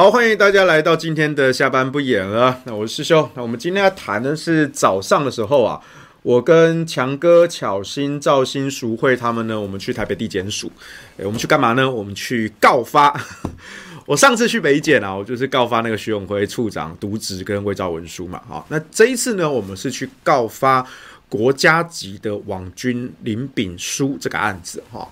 [0.00, 2.58] 好，欢迎大家来到今天的下班不演了。
[2.64, 3.30] 那我是师兄。
[3.34, 5.78] 那我们今天要谈的是早上的时候啊，
[6.22, 10.72] 我跟强哥、巧心、赵欣、淑慧他们呢，我们去台北地检署。
[11.18, 11.90] 诶，我们去干嘛呢？
[11.90, 13.14] 我们去告发。
[14.06, 18.40] 我上次去北检啊，我就是告发那个徐永辉处长渎职跟伪造文书嘛。
[18.48, 20.82] 好，那这一次呢，我们是去告发
[21.28, 25.06] 国家级的网军林炳书这个案子哈。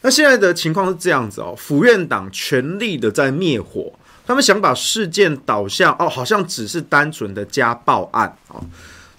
[0.00, 3.92] 那现在的情况是这样子哦，府院党全力的在灭火。
[4.30, 8.62] 他们想把事件导向哦，好像只是单纯的家暴案啊。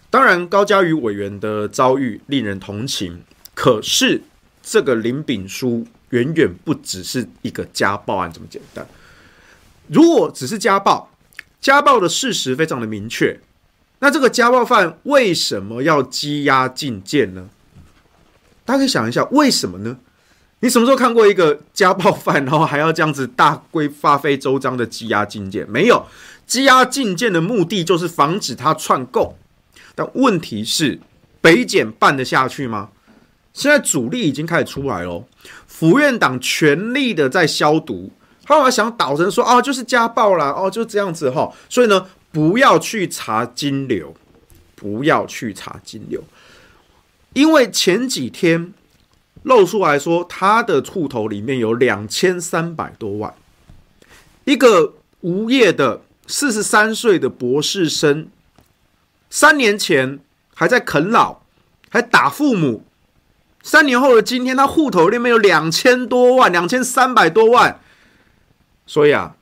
[0.10, 3.22] 当然，高嘉瑜委员的遭遇令人同情，
[3.54, 4.22] 可是
[4.64, 8.88] 这个林炳书远远不只是一个家暴案这么简单。
[9.88, 11.12] 如果只是家暴，
[11.60, 13.38] 家暴的事实非常的明确，
[14.00, 17.50] 那这个家暴犯为什么要羁押禁见呢？
[18.64, 19.98] 大家可以想一下，为什么呢？
[20.64, 25.68] 你什么时候看过一个家暴犯，然后还要这样子大规发费周章的羁押禁见？
[25.68, 26.06] 没有，
[26.48, 29.36] 羁押禁见的目的就是防止他串供。
[29.96, 31.00] 但问题是，
[31.42, 32.90] 北检办得下去吗？
[33.54, 35.26] 现在主力已经开始出来了，
[35.66, 38.12] 府院党全力的在消毒，
[38.44, 41.52] 他们想导成说啊，就是家暴啦，哦，就这样子哈。
[41.70, 44.14] 所以呢，不要去查金流，
[44.76, 46.24] 不要去查金流，
[47.34, 48.72] 因为前几天。
[49.44, 53.34] 露出来说，他的户头里面有两千三百多万。
[54.46, 58.28] 一个无业的四十三岁的博士生，
[59.30, 60.20] 三年前
[60.54, 61.42] 还在啃老，
[61.90, 62.84] 还打父母。
[63.64, 67.80] 三年后的今天，他户头里面有两千多万，两千三百多万。
[68.88, 69.36] 所以啊，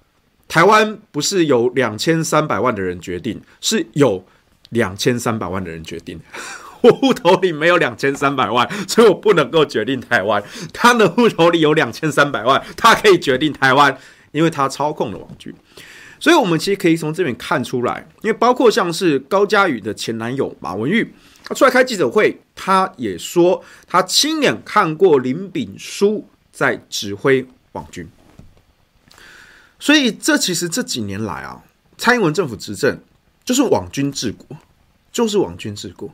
[0.47, 4.25] 台湾不是有两千三百万的人决定，是有
[4.69, 6.19] 两千三百万的人决定。
[6.81, 10.43] 我户头里没有两千三百万，所以我不能够决定台湾。
[10.73, 13.97] 他的户头里有两千三百万，他可以决定台湾，
[14.31, 15.53] 因为他操控了网军。
[16.21, 21.13] 所以，我们其实可以从这边看出来，因为包括像是高嘉宇的前男友马文玉，
[21.45, 28.05] 他出来开记者会，他也说他亲眼看过林炳书在指挥网军。
[29.79, 31.63] 所以，这其实这几年来啊，
[31.97, 32.99] 蔡英文政府执政
[33.45, 34.57] 就是网军治国，
[35.13, 36.13] 就是网军治国。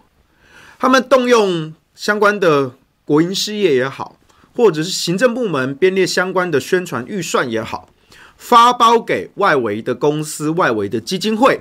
[0.85, 4.19] 他们动用相关的国营事业也好，
[4.55, 7.89] 或者是行政部门编列相关的宣传预算也好，
[8.37, 11.59] 发包给外围的公司、外围的基金会，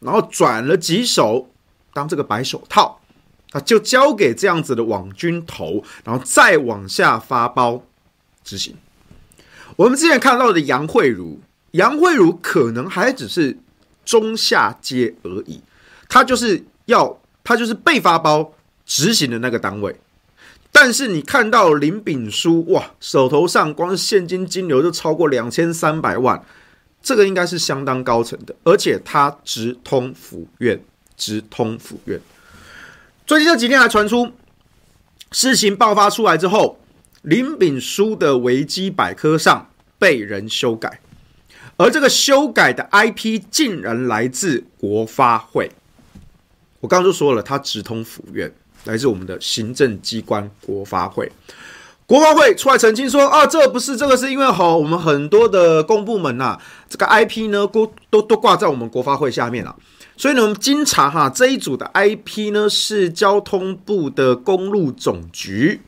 [0.00, 1.48] 然后转了几手
[1.92, 2.98] 当这个白手套，
[3.52, 7.84] 啊，就交给这样子的网军头，然后再往下发包
[8.42, 8.74] 执行。
[9.76, 11.38] 我们之前看到的杨慧如，
[11.70, 13.56] 杨慧如可能还只是
[14.04, 15.60] 中下阶而已，
[16.08, 17.20] 他就是要。
[17.48, 18.52] 他就是被发包
[18.86, 19.96] 执行的那个单位，
[20.70, 26.42] 但是你看到林炳书哇，手头上光现金金流就超过两千三百万，
[27.02, 30.80] 这个应该是相当高层的，而且他直通府院，
[31.16, 32.20] 直通府院。
[33.26, 34.32] 最近这几天还传出
[35.32, 36.78] 事情爆发出来之后，
[37.22, 39.68] 林炳书的维基百科上
[39.98, 41.00] 被人修改，
[41.76, 45.72] 而这个修改的 IP 竟然来自国发会。
[46.78, 48.52] 我刚刚就说了，他直通府院，
[48.86, 51.30] 来自我们的行政机关国发会。
[52.06, 59.74] 国发会出来澄清说：“啊，这不是这个，是因为吼，我们很多的公部门呐、啊，这个 IP 呢，都都都挂在我们国发会下面了。
[60.16, 65.80] 所以呢，我们经查哈，这一组的 IP 呢是交通部的公路总局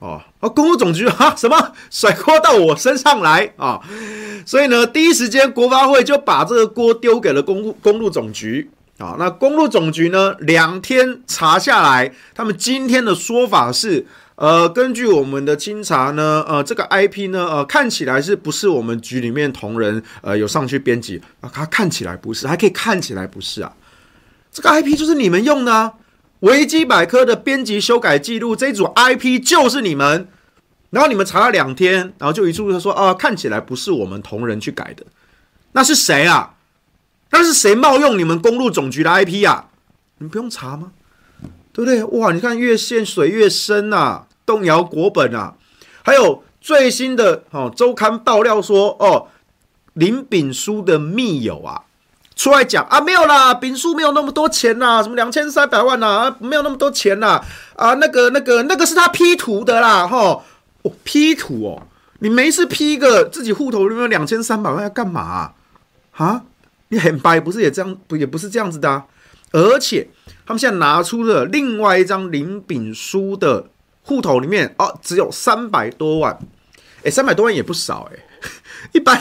[0.00, 3.80] 哦，啊，公路总局哈，什么甩锅到我身上来啊？
[4.44, 10.34] 所以呢，第一时间国发会就把这个锅丢给了公路公路总局。”啊，那公路总局呢？
[10.40, 14.06] 两天查下来，他们今天的说法是，
[14.36, 21.50] 呃，根据我们的清查呢，呃，这个 IP 呢，呃，看起来是不是我们局里面同仁呃有上去编辑啊？
[21.52, 23.72] 他看起来不是，还可以看起来不是啊。
[24.50, 25.92] 这个 IP 就是你们用的啊，
[26.40, 30.28] 维基百科的编辑修改记录，这一组 IP 就是你们。
[30.88, 35.04] 然后你们查了两天，然后就一处他说啊，看起来不是我们同仁去改的，
[35.72, 36.54] 那是谁啊？
[37.30, 39.66] 那是谁冒用你们公路总局的 IP 啊？
[40.18, 40.92] 你不用查吗？
[41.72, 42.02] 对不对？
[42.04, 45.54] 哇，你看越陷水越深啊，动摇国本啊！
[46.02, 49.28] 还有最新的哦，周刊爆料说哦，
[49.92, 51.82] 林炳书的密友啊，
[52.34, 57.42] 出来讲啊，没有啦，炳书没有那么多钱呐，什么两千三百万呐，啊，没有那么多钱呐，
[57.76, 60.42] 啊，那个那个那个是他 P 图的啦，哈，
[60.82, 61.82] 哦，P 图哦，
[62.20, 65.52] 你没事 P 一个自己户头里面两千三百万要干嘛
[66.12, 66.42] 啊？
[66.88, 69.06] 你很白不是也这样不也不是这样子的啊，
[69.52, 70.08] 而且
[70.44, 73.66] 他们现在拿出了另外一张林炳书的
[74.02, 76.38] 户头里面哦，只有三百多万，
[77.02, 78.18] 哎，三百多万也不少哎。
[78.92, 79.20] 一般、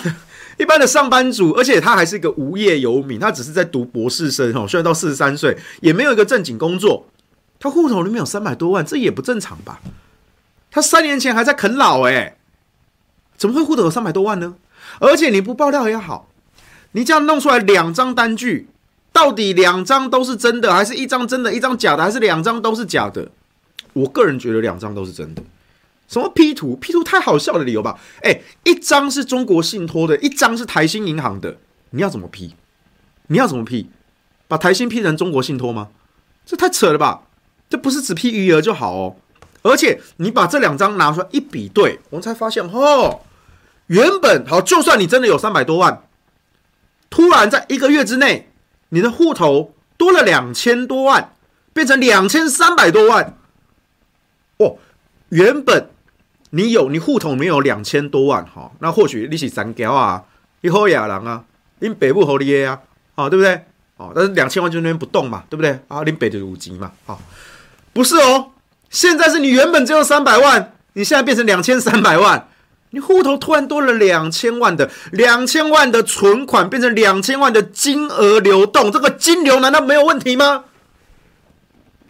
[0.58, 7.08] 一般的上班族，而且他还是一个无业游民，他只是在读博士生哦，虽然到四十三岁，也没有一个正经工作，
[7.60, 9.82] 他户头里面有三百多万，这也不正常吧？
[10.70, 12.38] 他三年前还在啃老哎，
[13.38, 14.56] 怎么会户头有三百多万呢？
[15.00, 16.30] 而且你不爆料也好，
[16.96, 18.70] 你这样弄出来两张单据，
[19.12, 23.30] 到底两张都是真的，还是一张真的，一张假的，还是两张都是假的？
[23.92, 25.44] 我个人觉得两张都是真的。
[26.08, 28.00] 什么 P 图？P 图太好笑的理由吧？
[28.22, 31.58] 哎，一张是中国信托的，一张是台新银行的，
[31.90, 32.56] 你要怎么 P？
[33.28, 33.90] 你要怎么 P？
[34.48, 35.90] 把台新 P 成中国信托吗？
[36.46, 37.24] 这太扯了吧！
[37.70, 39.16] 这不是只 P 余额就好哦，
[39.64, 43.20] 而且你把这两张拿出来一比对，我们才发现哦。
[43.88, 46.05] 原本好，就算你真的有三百多万，
[47.16, 48.50] 突然在一个月之内，
[48.90, 51.32] 你的户头多了两千多万，
[51.72, 53.38] 变成两千三百多万。
[54.58, 54.76] 哦，
[55.30, 55.90] 原本
[56.50, 60.26] 你有你户头没有两千多万哈，那或许你是三条啊，
[60.60, 61.46] 你好野人啊，
[61.80, 62.82] 你北部好厉害啊，
[63.16, 63.64] 啊对不对？
[63.96, 65.80] 哦，但是两千万就那边不动嘛，对不对？
[65.88, 67.18] 啊，你北的五级嘛，啊，
[67.94, 68.52] 不是哦，
[68.90, 72.50] 现在是你原本只有三百万，你现在变成两千三百万。
[72.96, 80.64] 你户头突然多了两千万的两千万的存款，变成两千万的金额流动，这个金流难道没有问题吗？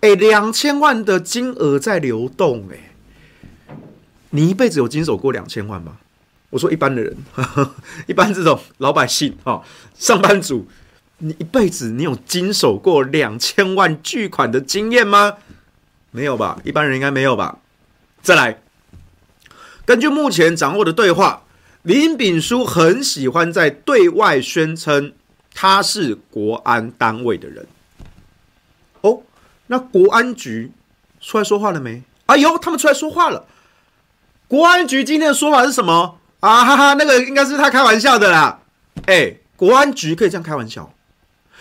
[0.02, 3.76] 哎，两千万的金额在流动，哎，
[4.30, 5.98] 你一辈子有经手过两千万吗？
[6.52, 7.76] 我说一般的人，呵 呵
[8.06, 9.64] 一般这种老百姓啊，
[9.98, 10.68] 上班族，
[11.18, 15.38] 你一辈子你有经手过两千万巨款的经验吗？
[16.12, 16.60] 没有吧？
[16.64, 17.58] 一般人应该没有吧？
[18.22, 18.62] 再来。
[19.86, 21.44] 根据目前掌握的对话，
[21.84, 25.14] 林炳书很喜欢在对外宣称
[25.54, 27.68] 他是国安单位的人。
[29.02, 29.22] 哦，
[29.68, 30.72] 那国安局
[31.22, 32.02] 出来说话了没？
[32.26, 33.46] 哎呦，他们出来说话了。
[34.48, 36.18] 国安局今天的说法是什么？
[36.40, 38.60] 啊哈哈，那个应该是他开玩笑的啦。
[39.06, 40.92] 哎，国安局可以这样开玩笑？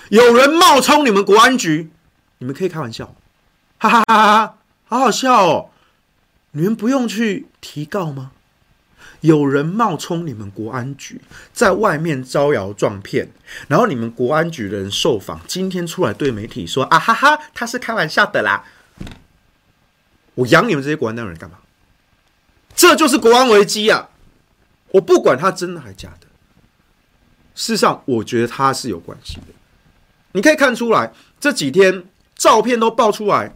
[0.08, 1.90] 有人冒充你们国安局，
[2.38, 3.14] 你们可以开玩笑？
[3.78, 5.70] 哈哈哈哈，好好笑哦。
[6.56, 8.32] 你们不用去提告吗？
[9.20, 11.20] 有人冒充你们国安局，
[11.52, 13.28] 在外面招摇撞骗，
[13.68, 18.64] 然后你们国安局的人受访，今天出来对媒体说：“啊哈哈，他是开玩笑的啦。”
[20.36, 21.58] 我养你们这些国安单位人干嘛？
[22.74, 24.10] 这就是国安危机啊！
[24.92, 26.26] 我不管他真的还假的，
[27.54, 29.46] 事实上，我觉得他是有关系的。
[30.32, 32.04] 你可以看出来，这几天
[32.36, 33.54] 照片都爆出来。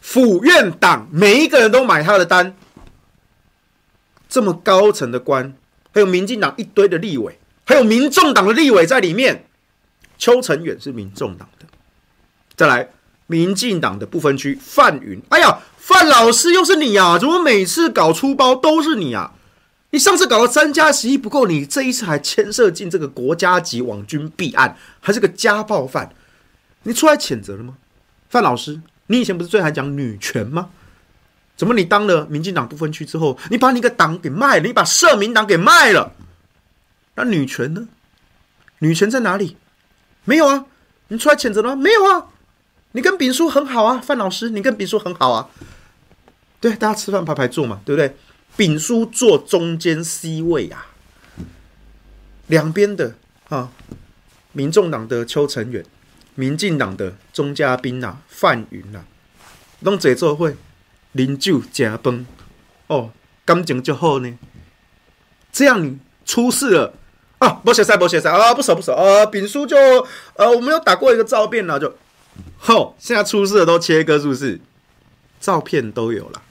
[0.00, 2.54] 府院党每一个人都买他的单，
[4.28, 5.54] 这么高层的官，
[5.92, 9.44] 还有民进党一堆的立委，还有民众党的立委在里面。
[10.16, 11.66] 邱成远是民众党的，
[12.56, 12.88] 再来
[13.28, 17.16] 民进党的不分区范云，哎呀，范老师又是你啊？
[17.16, 19.34] 怎么每次搞出包都是你啊？
[19.90, 26.12] 你上次搞了三加十一不够，你这一次还牵涉进这个国家级网军弊案，还是个家暴犯，
[26.82, 27.76] 你出来谴责了吗？
[28.28, 28.80] 范老师。
[29.08, 30.70] 你以前不是最爱讲女权吗？
[31.56, 36.12] 怎么你当了民进党不分区之后，你把你个党给卖了，你把社民党给卖了？
[37.16, 37.88] 那女权呢？
[38.78, 39.56] 女权在哪里？
[40.24, 40.66] 没有啊！
[41.08, 41.76] 你出来谴责了吗？
[41.76, 42.26] 没有啊！
[42.92, 45.50] 你跟丙叔很好啊，范老师，你跟丙叔很好啊。
[46.60, 48.14] 对，大家吃饭排排坐嘛，对不对？
[48.56, 50.86] 丙叔坐中间 C 位啊，
[52.46, 53.14] 两边的
[53.48, 53.70] 啊，
[54.52, 55.84] 民众党的邱成远。
[56.34, 59.04] 民进党的钟嘉宾呐，范云呐，
[59.78, 60.52] 拢坐做伙，
[61.12, 62.26] 饮酒食饭，
[62.88, 63.12] 哦，
[63.44, 64.36] 感情就好呢。
[65.52, 66.94] 这样你出事了
[67.38, 67.50] 啊？
[67.64, 68.52] 不写赛，不写赛啊！
[68.52, 69.24] 不熟不熟啊！
[69.26, 69.76] 炳书就
[70.34, 71.96] 呃，我们有打过一个照片了，就，
[72.58, 74.60] 吼，现在出事了都切割是不是？
[75.38, 76.42] 照片都有了，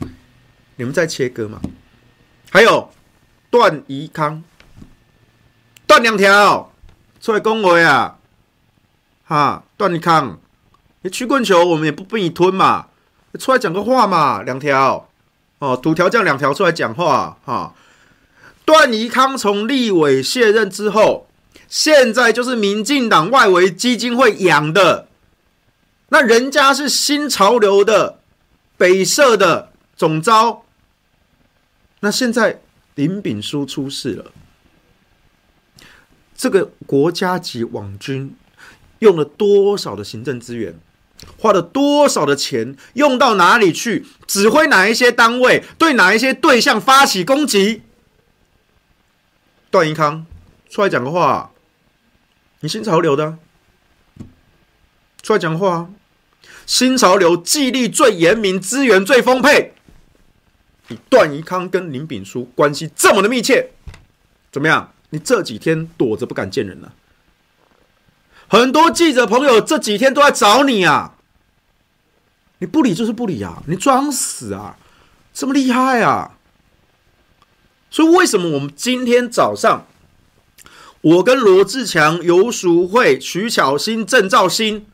[0.78, 1.60] 你们在切割吗？
[2.50, 2.90] 还有
[3.50, 4.42] 段宜康，
[5.86, 6.72] 段两条
[7.20, 8.20] 出来恭维啊！
[9.26, 10.40] 哈，段宜康，
[11.10, 12.88] 曲棍球我们也不逼你吞嘛，
[13.40, 15.10] 出来讲个话嘛，两条
[15.60, 17.74] 哦，土条这样两条出来讲话哈。
[18.66, 21.28] 段宜康从立委卸任之后，
[21.68, 25.08] 现在就是民进党外围基金会养的，
[26.10, 28.20] 那人家是新潮流的
[28.76, 30.64] 北社的总召，
[32.00, 32.62] 那现在
[32.96, 34.32] 林炳书出事了，
[36.36, 38.36] 这个国家级网军。
[39.00, 40.74] 用了多少的行政资源，
[41.38, 44.06] 花了多少的钱，用到哪里去？
[44.26, 47.84] 指挥哪一些单位，对哪一些对象发起攻击？
[49.70, 50.26] 段宜康
[50.70, 51.52] 出来讲个话，
[52.62, 53.38] 你新潮流的，
[55.22, 55.90] 出来讲话，
[56.66, 59.74] 新潮流纪律最严明，资源最丰沛，
[60.88, 63.72] 你段宜康跟林炳书关系这么的密切，
[64.52, 64.94] 怎么样？
[65.10, 66.94] 你这几天躲着不敢见人了，
[68.50, 71.16] 很多记者朋友这几天都在找你啊，
[72.60, 74.78] 你不理就是不理啊，你装死啊，
[75.34, 76.32] 这么厉害啊？
[77.90, 79.86] 所以为什么我们今天早上，
[81.02, 84.86] 我跟罗志强、游淑慧、徐巧芯、郑兆新，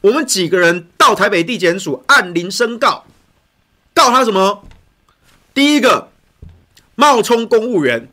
[0.00, 3.04] 我们几个人到台北地检署按铃申告，
[3.94, 4.64] 告他什么？
[5.54, 6.10] 第一个，
[6.94, 8.08] 冒充公务员，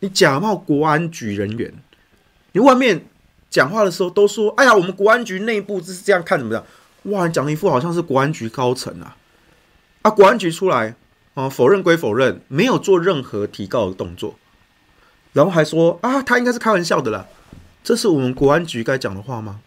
[0.00, 1.74] 你假冒国安局人员，
[2.52, 3.06] 你外面
[3.52, 6.64] 讲话的时候都说：“哎呀，我们国安局内部就是这样看怎么样？”
[7.12, 9.16] 哇，你讲一副好像是国安局高层啊！
[10.00, 10.94] 啊，国安局出来
[11.34, 14.36] 啊，否认归否认，没有做任何提告的动作，
[15.34, 17.26] 然后还说：“啊，他应该是开玩笑的啦。”
[17.84, 19.60] 这是我们国安局该讲的话吗？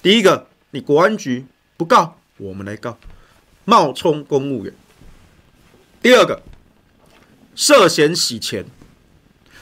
[0.00, 1.44] 第一个，你国安局
[1.76, 2.96] 不告，我们来告，
[3.66, 4.72] 冒充公务员。
[6.00, 6.40] 第二个，
[7.54, 8.64] 涉嫌洗钱。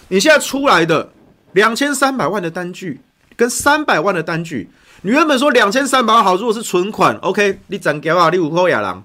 [0.08, 1.10] 你现在出来的
[1.52, 3.00] 两千三百万的单据
[3.36, 4.68] 跟三百万的单据，
[5.02, 9.04] 你原本说两千三百万好，如果是存款，OK，你怎给啊，你五口亚郎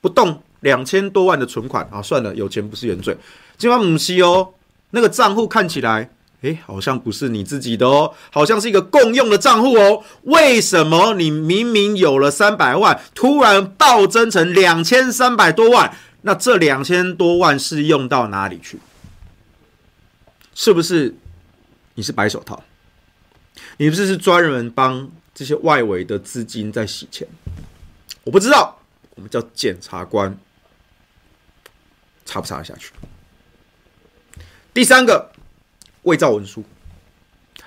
[0.00, 3.16] 不动两千多万的存款啊，算了，有钱不是原罪。
[3.56, 4.50] 今晚母西哦，
[4.90, 6.10] 那个账户看起来。
[6.42, 10.04] 诶，好像不是你自己的哦，好像是一个共用的账户哦。
[10.22, 15.92] 为什么你明明有了三百万，突然暴增成两千三百多万？
[16.22, 18.78] 那这两千多万是用到哪里去？
[20.54, 21.16] 是不是
[21.94, 22.62] 你是白手套？
[23.78, 27.26] 你不是是专门帮这些外围的资金在洗钱？
[28.24, 28.78] 我不知道，
[29.16, 30.38] 我们叫检察官
[32.24, 32.92] 查不查得下去？
[34.72, 35.32] 第三个。
[36.04, 36.64] 伪造文书，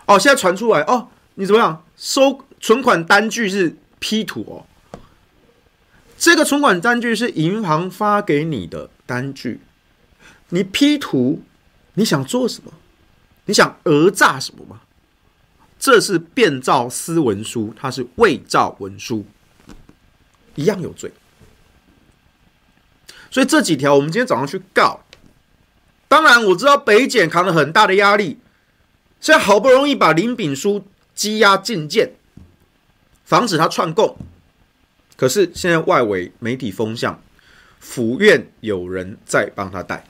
[0.07, 1.85] 哦，现在传出来哦，你怎么样？
[1.95, 4.65] 收存款单据是 P 图哦，
[6.17, 9.59] 这个存款单据是银行发给你的单据，
[10.49, 11.43] 你 P 图，
[11.95, 12.71] 你想做什么？
[13.45, 14.81] 你想讹诈什么吗？
[15.81, 19.25] 这是变造私文书，它是伪造文书，
[20.53, 21.11] 一样有罪。
[23.31, 25.01] 所以这几条我们今天早上去告。
[26.07, 28.37] 当然，我知道北检扛了很大的压力，
[29.19, 30.85] 现在好不容易把林炳书
[31.17, 32.13] 羁押禁见，
[33.25, 34.15] 防止他串供。
[35.17, 37.19] 可是现在外围媒体风向，
[37.79, 40.05] 府院有人在帮他带，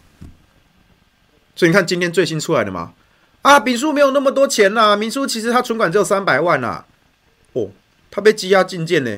[1.55, 2.93] 所以你看今天最新出来的嘛，
[3.41, 6.85] 啊，丙叔没有那么多钱呐、啊，炳书其实他存款只有三百万呐、啊，
[7.53, 7.69] 哦，
[8.11, 9.17] 他被羁押禁见呢，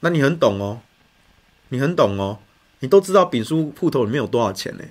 [0.00, 0.80] 那你很懂哦，
[1.68, 2.38] 你很懂哦，
[2.80, 4.84] 你都知道丙叔户头里面有多少钱呢？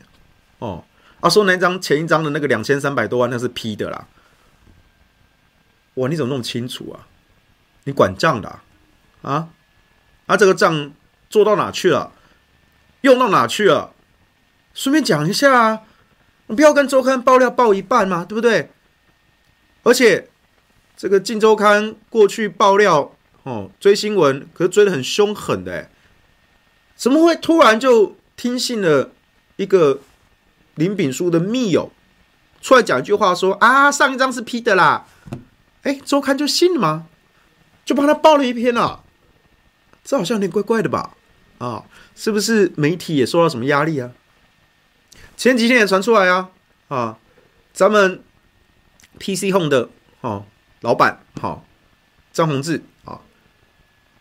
[0.59, 0.85] 哦，
[1.19, 4.07] 啊，说那张前一张的那个两千三百多万，那是 P 的啦。
[5.95, 7.07] 哇，你怎么那么清楚啊？
[7.83, 8.63] 你管账的啊？
[9.21, 9.49] 啊，
[10.27, 10.91] 啊这个账
[11.29, 12.13] 做到哪去了？
[13.01, 13.93] 用到哪去了？
[14.73, 15.81] 顺便讲一下啊，
[16.49, 18.69] 你不要跟周刊爆料爆一半嘛，对不对？
[19.83, 20.27] 而且
[20.97, 25.89] 这个《镜周刊》过去爆料哦，追新闻可是追的很凶狠的，哎，
[26.95, 29.11] 怎么会突然就听信了
[29.55, 30.01] 一个？
[30.75, 31.91] 林炳书的密友
[32.61, 35.05] 出来讲一句话说啊，上一张是 P 的啦，
[35.81, 37.07] 哎，周刊就信了吗？
[37.83, 39.01] 就帮他报了一篇啊，
[40.05, 41.17] 这好像有点怪怪的吧？
[41.57, 41.83] 啊，
[42.15, 44.11] 是不是媒体也受到什么压力啊？
[45.39, 46.49] 前几天也传出来啊，
[46.89, 47.17] 啊，
[47.71, 48.21] 咱们
[49.19, 49.87] PC Home 的
[50.19, 50.43] 哦
[50.81, 51.63] 老板好
[52.33, 53.21] 张宏志啊，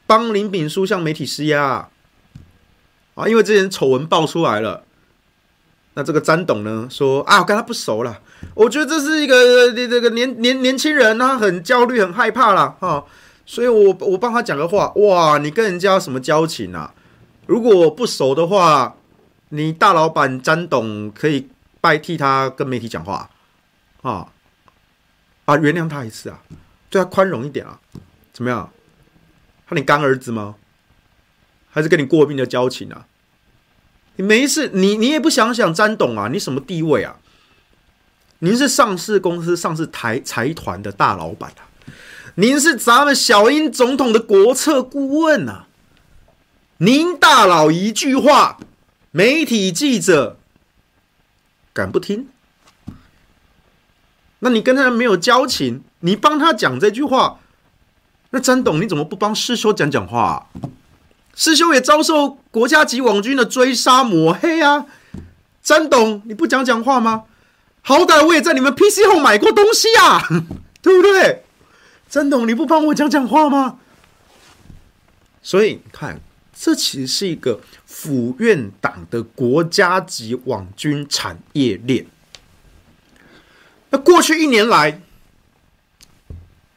[0.06, 1.88] 帮林炳书向媒体施压啊，
[3.16, 4.84] 啊，因为之前丑闻爆出来了。
[5.94, 8.20] 那这个詹董呢说啊，我跟他不熟了，
[8.54, 12.76] 我觉得这是一个这个年年年轻人，他很焦虑，很害怕啦。
[12.78, 13.04] 哈，
[13.44, 16.94] 所以我我帮他讲个话，哇，你跟人家什么交情啊？
[17.46, 18.94] 如果我不熟的话，
[19.50, 21.48] 你大老板詹董可以
[21.80, 23.30] 代替他跟媒体讲话
[24.02, 24.28] 啊，
[25.46, 26.40] 啊，原谅他一次啊，
[26.90, 27.80] 对他宽容一点啊，
[28.32, 28.70] 怎么样？
[29.66, 30.56] 他你干儿子吗？
[31.70, 33.06] 还是跟你过命的交情啊？
[34.16, 36.28] 你没事，你你也不想想詹董啊？
[36.28, 37.16] 你什么地位啊？
[38.40, 41.66] 您是上市公司、上市台财团的大老板啊！
[42.36, 45.66] 您是咱们小英总统的国策顾问啊！
[46.78, 48.58] 您大佬一句话，
[49.10, 50.38] 媒体记者
[51.72, 52.28] 敢不听？
[54.40, 57.40] 那你跟他没有交情，你帮他讲这句话，
[58.30, 60.48] 那詹董你怎么不帮师兄讲讲话？
[61.34, 64.86] 师兄也遭受国家级网军的追杀抹黑啊！
[65.62, 67.24] 詹董，你不讲讲话吗？
[67.80, 70.20] 好歹我也在你们 PC 后买过东西啊，
[70.82, 71.44] 对不对？
[72.08, 73.78] 詹董，你不帮我讲讲话吗？
[75.42, 76.20] 所以你看，
[76.60, 82.04] 这其实是一个府院党的国家级网军产业链。
[83.90, 85.00] 那过去一年来，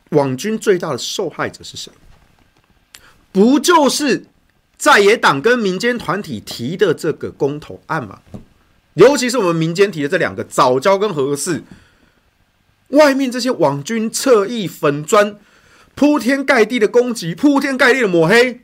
[0.10, 1.92] 网军最大的受害者是谁？
[3.32, 4.26] 不就是
[4.78, 8.22] 在野党跟民间团体提的这个公投案吗？
[8.94, 11.64] 尤其是我们民间提的这两个早教跟核四，
[12.90, 15.38] 外面这些网军侧翼粉专
[15.96, 18.62] 铺天盖地的攻击，铺天盖地的抹黑。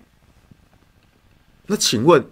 [1.67, 2.29] 那请问，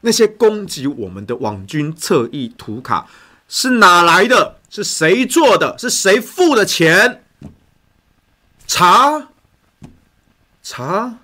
[0.00, 3.08] 那些攻击我们的网军侧翼图卡
[3.48, 4.56] 是哪来的？
[4.70, 5.76] 是谁做的？
[5.78, 7.24] 是谁付的钱？
[8.66, 9.28] 查
[10.62, 11.18] 查，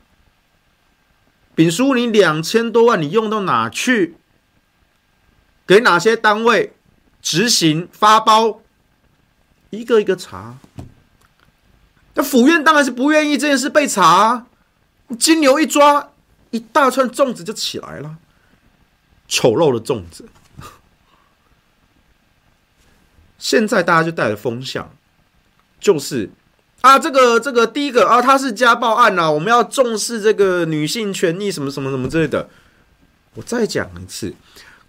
[1.55, 4.17] 丙叔，你两千多万，你用到哪去？
[5.67, 6.75] 给哪些单位
[7.21, 8.61] 执行发包？
[9.71, 10.57] 一个一个查。
[12.15, 14.47] 那府院当然是不愿意这件事被查，
[15.19, 16.11] 金牛一抓。
[16.55, 18.17] 一大串粽子就起来了，
[19.27, 20.29] 丑陋的粽子。
[23.41, 24.89] 现在大家就带着风向，
[25.81, 26.31] 就是
[26.83, 32.49] 啊，这个这个第一个啊，他是家暴案啊，我们要重视这个女性权益，什么什么什么之类的。
[33.35, 34.33] 我再讲一次，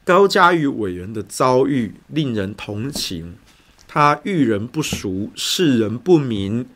[0.03, 3.35] 高嘉瑜委员的遭遇令人同情，
[3.87, 6.69] 他遇人不淑，世人不明。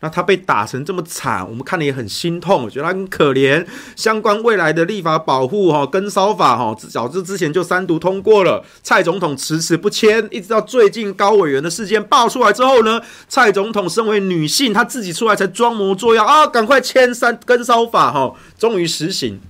[0.00, 3.66] 那他被打成这么惨，我们看了也很心痛，我觉得他很可怜。
[3.96, 8.62] 相关未来的立法保护哈，跟骚法哈，早之之前就三读通过了。
[8.82, 19.40] 蔡总统迟迟不签，一直到最近高委员的事件爆出来之后呢，蔡总统身为女性，她自己出来才装模作样啊，赶快签三跟骚法哈，终于实行。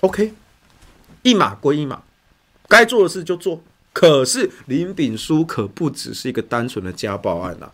[0.00, 0.34] OK，
[1.22, 2.02] 一码归一码，
[2.68, 3.62] 该做的事就做。
[4.00, 7.70] 可是林炳书可不只是一个单纯的家暴案啊，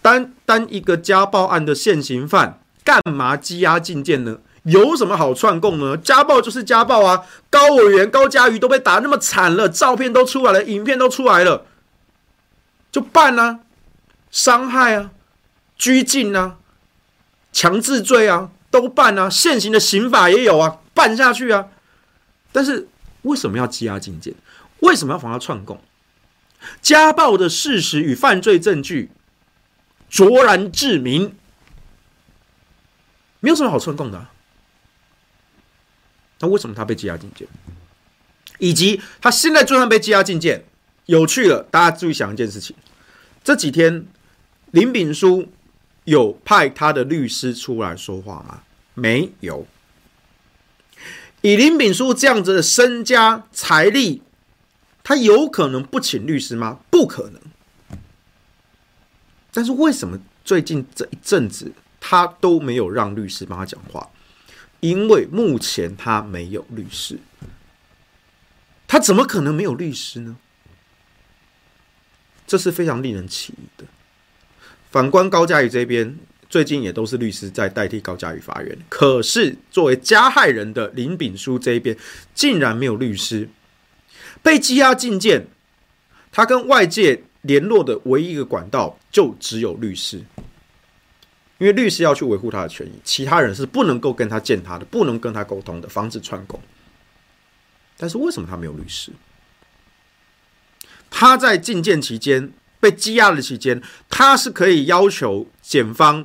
[0.00, 4.38] 单单一个家暴案的现行犯，干嘛羁押禁见呢？
[4.62, 5.94] 有什么好串供呢？
[5.94, 7.26] 家暴就是家暴啊！
[7.50, 11.66] 高委员高嘉瑜都被打那么惨了，照片都出来了，影片都出来了，
[12.90, 13.60] 就办啊，
[14.30, 15.10] 伤害啊，
[15.76, 16.56] 拘禁啊，
[17.52, 21.66] 强制罪啊，都办啊，现行的刑法也有啊，办下去啊。
[22.50, 22.88] 但是
[23.22, 24.32] 为什么要羁押禁见？
[24.80, 25.80] 为什么要防他串供？
[26.80, 29.10] 家暴的事实与犯罪证据
[30.08, 31.34] 卓然致明，
[33.40, 34.26] 没有什么好串供的。
[36.40, 37.46] 那为什么他被羁押禁见？
[38.58, 40.64] 以及他现在就算被羁押禁见，
[41.04, 42.74] 有趣了，大家注意想一件事情：
[43.44, 44.06] 这几天
[44.72, 45.52] 林炳书
[46.04, 48.62] 有派他的律师出来说话吗？
[48.94, 49.66] 没有。
[51.42, 54.22] 以林炳书这样子的身家财力。
[55.08, 56.80] 他有可能不请律师吗？
[56.90, 57.40] 不可能。
[59.52, 64.10] 但是为什么最近这一阵子他都没有让律师帮他讲话？
[64.80, 67.20] 因为目前他没有律师。
[68.88, 70.36] 他怎么可能没有律师呢？
[72.44, 73.86] 这是非常令人起疑的。
[74.90, 76.18] 反观高嘉瑜这边，
[76.50, 78.76] 最近也都是律师在代替高嘉瑜发言。
[78.88, 81.96] 可是作为加害人的林炳书这一边，
[82.34, 83.48] 竟然没有律师。
[84.46, 85.44] 被羁押禁见，
[86.30, 90.18] 他跟外界联络的唯一一个管道就只有律师，
[91.58, 96.60] 因为律师要去维护他的权益，其他人是不能够跟他见他的，不能跟他沟通的，防止串供。
[97.96, 99.10] 但是为什么他没有律师？
[101.10, 106.24] 他在禁见期间被羁押的期间，他是可以要求检方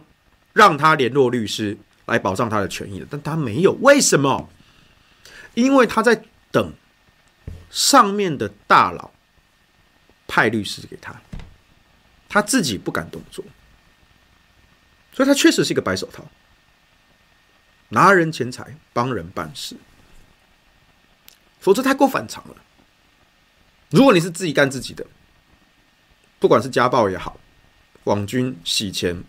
[0.54, 4.48] 让他联络律师来保障他的权益的，但他没有，为什么？
[5.56, 6.72] 因为他在等。
[7.72, 9.12] 上面的大佬
[10.28, 11.20] 派律师给他，
[12.30, 13.44] 他自己不敢动作，
[15.14, 16.30] 所以他确实是一个白手套，
[17.90, 19.78] 拿人钱财帮人办事，
[21.60, 22.56] 否则太过反常了。
[23.90, 25.06] 如果你是自己干自己的，
[26.40, 27.40] 不管是家暴也好，
[28.04, 29.24] 网军洗钱、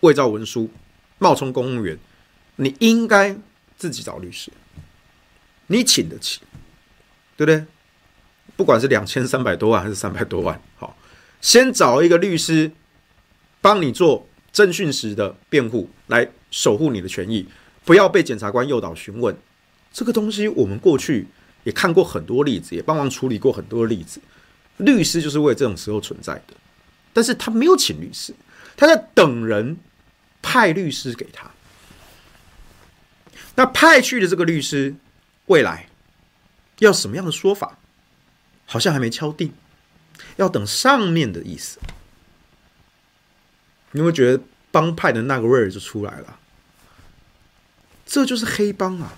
[0.00, 0.70] 伪造文书、
[1.18, 1.98] 冒充公务员，
[2.56, 3.36] 你应该
[3.76, 4.52] 自己找律师，
[5.68, 6.40] 你请得起，
[7.36, 7.66] 对不对？
[8.58, 10.96] 不管是两千三百多万还是三百多万，好，
[11.40, 12.72] 先找一个律师
[13.60, 17.46] 帮你做侦讯时的辩护，来守护你的权益，
[17.84, 19.36] 不要被检察官诱导询问。
[19.92, 21.28] 这个东西我们过去
[21.62, 24.20] 也看过很多例子，也帮忙处理过很多例子。
[24.78, 26.54] 律师就是为这种时候存在的，
[27.12, 28.34] 但是他没有请律师，
[28.76, 29.76] 他在等人
[30.42, 31.48] 派律师给他。
[33.54, 34.96] 那派去的这个律师，
[35.46, 35.88] 未来
[36.80, 37.78] 要什么样的说法？
[38.68, 39.52] 好像还没敲定，
[40.36, 41.80] 要等上面的意思。
[43.92, 46.38] 你会觉得帮派的那个味儿就出来了，
[48.04, 49.14] 这就是黑帮啊！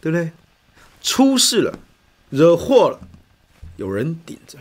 [0.00, 0.32] 对不对？
[1.00, 1.78] 出事了，
[2.30, 3.08] 惹祸了，
[3.76, 4.58] 有人顶着。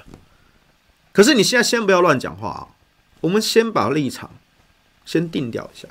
[1.12, 2.67] 可是你现在先不要乱讲话啊！
[3.21, 4.32] 我们先把立场
[5.04, 5.88] 先定掉一下。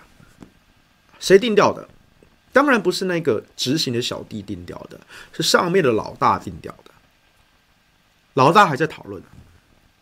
[1.18, 1.88] 谁定掉的？
[2.52, 5.00] 当然不是那个执行的小弟定掉的，
[5.32, 6.88] 是上面的老大定掉的。
[8.38, 9.20] 老大还在讨论，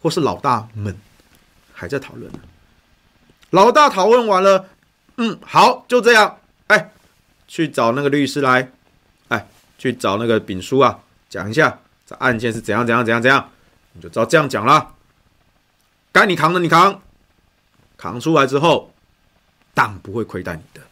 [0.03, 0.95] 或是老大们
[1.73, 2.31] 还在讨论。
[3.49, 4.69] 老大讨论完了，
[5.17, 6.39] 嗯，好，就这样。
[6.67, 6.93] 哎，
[7.49, 8.71] 去找那个律师来，
[9.29, 10.99] 哎，去找那个丙叔啊，
[11.31, 13.51] 讲一下这案件是怎样怎样怎样怎样，
[13.95, 14.93] 你就照这样讲了。
[16.13, 17.01] 该你扛的你扛，
[17.97, 18.93] 扛出来之后，
[19.73, 20.83] 党不会亏待你的，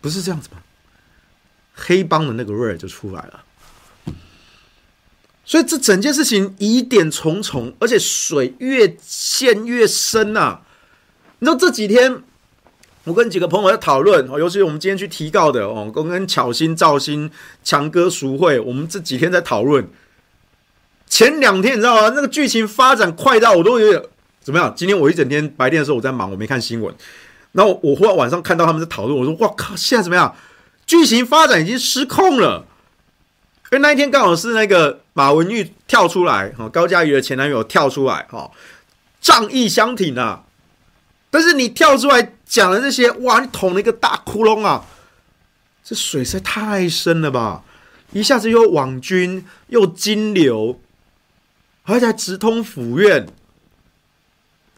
[0.00, 0.62] 不是这样子吗？
[1.74, 3.44] 黑帮的那个味儿就出来了。
[5.48, 10.60] 所以这整件事情疑点重重，而且水越陷越深呐、啊。
[11.38, 12.22] 你知道这几天，
[13.04, 17.30] 我跟几个朋友在讨论，尤其是我们今天去提告的哦，跟跟巧心、赵芯、
[17.64, 19.88] 强哥、淑慧，我们这几天在讨论。
[21.08, 22.12] 前两天你知道吗？
[22.14, 24.02] 那个剧情发展快到我都有点
[24.42, 24.74] 怎么样？
[24.76, 26.94] 今天我一整天白天的时候我在忙，我没看新闻。
[27.52, 29.74] 然后我忽然晚上看到他们在讨论，我说：“哇靠！
[29.74, 30.36] 现在怎么样？
[30.84, 32.66] 剧情发展已经失控了。”
[33.72, 38.52] 因为那一天刚好是那个马文玉跳出来，哈，高嘉瑜的前男友跳出来，哈，
[39.20, 40.44] 仗义相挺啊。
[41.28, 44.86] 但是你跳出来讲的这些，哇，你捅了一个大窟窿啊！
[45.82, 47.64] 这水实在太深了吧？
[48.12, 50.78] 一下子又网军，又金流，
[51.82, 53.26] 而且还直通府院，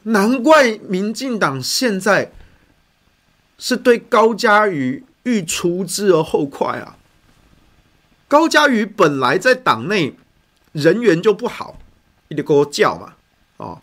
[0.05, 2.33] 难怪民进党现在
[3.59, 6.97] 是对高嘉瑜欲除之而后快啊！
[8.27, 10.15] 高嘉瑜本来在党内
[10.73, 11.79] 人缘就不好，
[12.29, 13.15] 一直给我叫嘛！
[13.57, 13.83] 哦，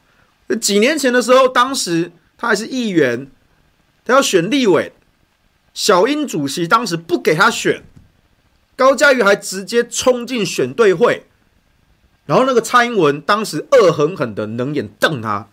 [0.61, 3.29] 几年前的时候，当时他还是议员，
[4.05, 4.93] 他要选立委，
[5.73, 7.83] 小英主席当时不给他选，
[8.75, 11.25] 高嘉瑜还直接冲进选队会，
[12.25, 15.49] 然后那个蔡英文当时恶狠狠的冷眼瞪他，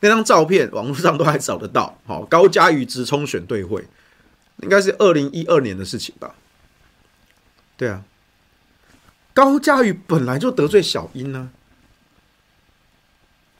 [0.00, 1.98] 那张照片网络上都还找得到。
[2.06, 3.84] 好，高嘉瑜直冲选队会，
[4.62, 6.34] 应该是二零一二年的事情吧？
[7.76, 8.04] 对啊。
[9.34, 11.50] 高嘉瑜本来就得罪小英呢，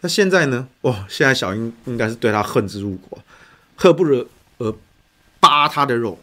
[0.01, 0.69] 那现在呢？
[0.83, 3.19] 哇，现在小英应该是对他恨之入骨，
[3.77, 4.27] 恨不得
[4.59, 4.77] 呃
[5.41, 6.19] 扒他的肉，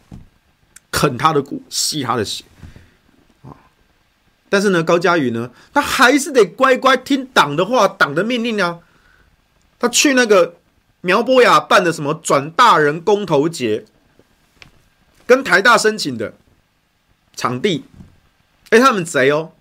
[0.91, 2.43] 啃他的骨，吸他的血
[3.43, 3.57] 啊！
[4.49, 8.79] 但是呢，高嘉瑜呢，他还是得乖乖听党的话，党的命令啊！
[9.79, 10.57] 他去那个
[11.01, 13.85] 苗博雅办的什么转大人公投节，
[15.25, 16.35] 跟台大申请的
[17.35, 17.85] 场地。
[18.69, 19.51] 哎，他们贼哦！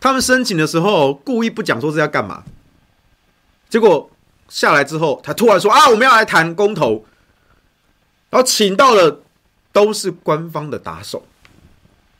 [0.00, 2.44] 他们申请的时候故意不讲说是要干嘛，
[3.68, 4.10] 结果
[4.48, 7.04] 下来之后，他突然说啊，我们要来谈公投，
[8.30, 9.22] 然后请到了
[9.72, 11.26] 都是官方的打手，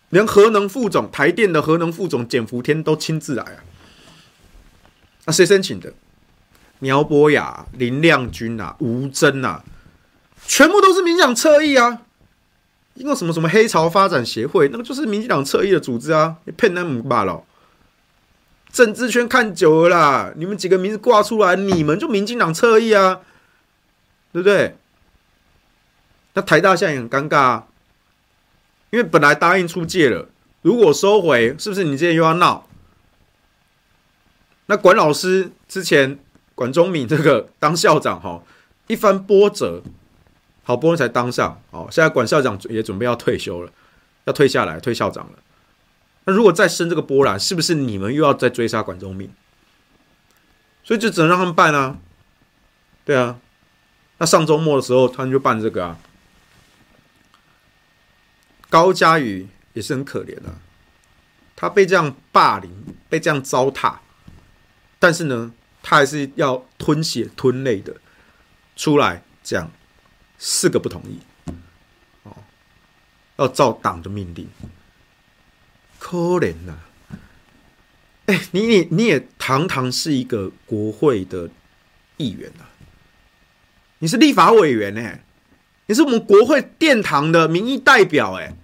[0.09, 3.62] 连核能副总台电的核能副总简福天都亲自来啊！
[5.26, 5.92] 那谁申请的？
[6.81, 9.64] 苗博雅、林亮君啊、吴征啊，
[10.46, 12.02] 全部都是民进党侧翼啊！
[12.98, 16.37] 因为什么什么黑潮发展协会，那个就是民进党侧翼的组织啊！
[16.46, 17.44] 你骗他们罢了。
[18.72, 23.20] 政治圈看久了啦，你们几个名字挂出来，你们就民进党侧翼啊，
[24.32, 24.76] 对不对？
[26.34, 27.66] 那台大现在也很尴尬啊，
[28.90, 30.28] 因为本来答应出借了，
[30.62, 32.66] 如果收回，是不是你今天又要闹？
[34.66, 36.18] 那管老师之前
[36.56, 38.42] 管中闵这个当校长哈，
[38.88, 39.82] 一番波折。
[40.68, 43.72] 好不容易才当上，哦，现在管校长也准备要退休了，
[44.24, 45.38] 要退下来，退校长了。
[46.24, 49.31] 那如果再生这个波澜，是不是你们又要再追杀管中闵？
[50.85, 51.96] 所以就只能让他们办啊，
[53.07, 53.38] 对啊。
[54.18, 55.98] 那上周末的时候，他们就办这个啊。
[58.68, 60.61] 高嘉瑜也是很可怜啊，
[61.57, 62.70] 他被这样霸凌，
[63.09, 63.94] 被这样糟蹋，
[64.98, 65.50] 但是呢，
[65.83, 67.96] 他还是要吞血吞泪的
[68.76, 69.70] 出来讲。
[70.38, 71.18] 四个不同意，
[72.22, 72.37] 哦，
[73.37, 74.48] 要照党的命令，
[75.98, 76.79] 可怜呐！
[78.27, 81.51] 哎，你你你也堂堂是一个国会的
[82.18, 82.70] 议员啊，
[83.98, 85.18] 你是立法委员呢，
[85.87, 88.55] 你是我们国会殿堂的民意代表哎，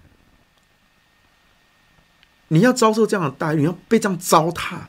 [2.47, 4.81] 你要遭受这样的待遇，你要被这样糟蹋，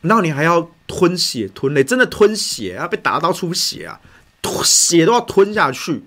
[0.00, 4.00] 那你还要吞血吞泪，真的吞血啊，被打到出血啊！
[4.64, 6.04] 血都要吞下去，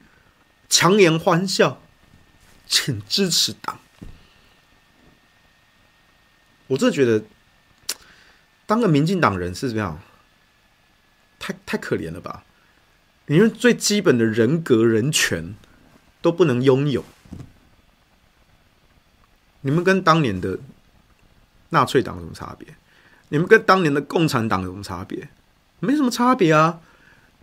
[0.69, 1.81] 强颜欢笑，
[2.67, 3.79] 请支持党。
[6.67, 7.23] 我真的觉得，
[8.65, 9.99] 当个民进党人是怎么样？
[11.39, 12.43] 太太可怜了吧？
[13.25, 15.55] 因为最基本的人格人权
[16.21, 17.03] 都不能拥有，
[19.61, 20.59] 你们跟当年的
[21.69, 22.75] 纳粹党有什么差别？
[23.29, 25.29] 你们跟当年的共产党有什么差别？
[25.79, 26.81] 没什么差别啊！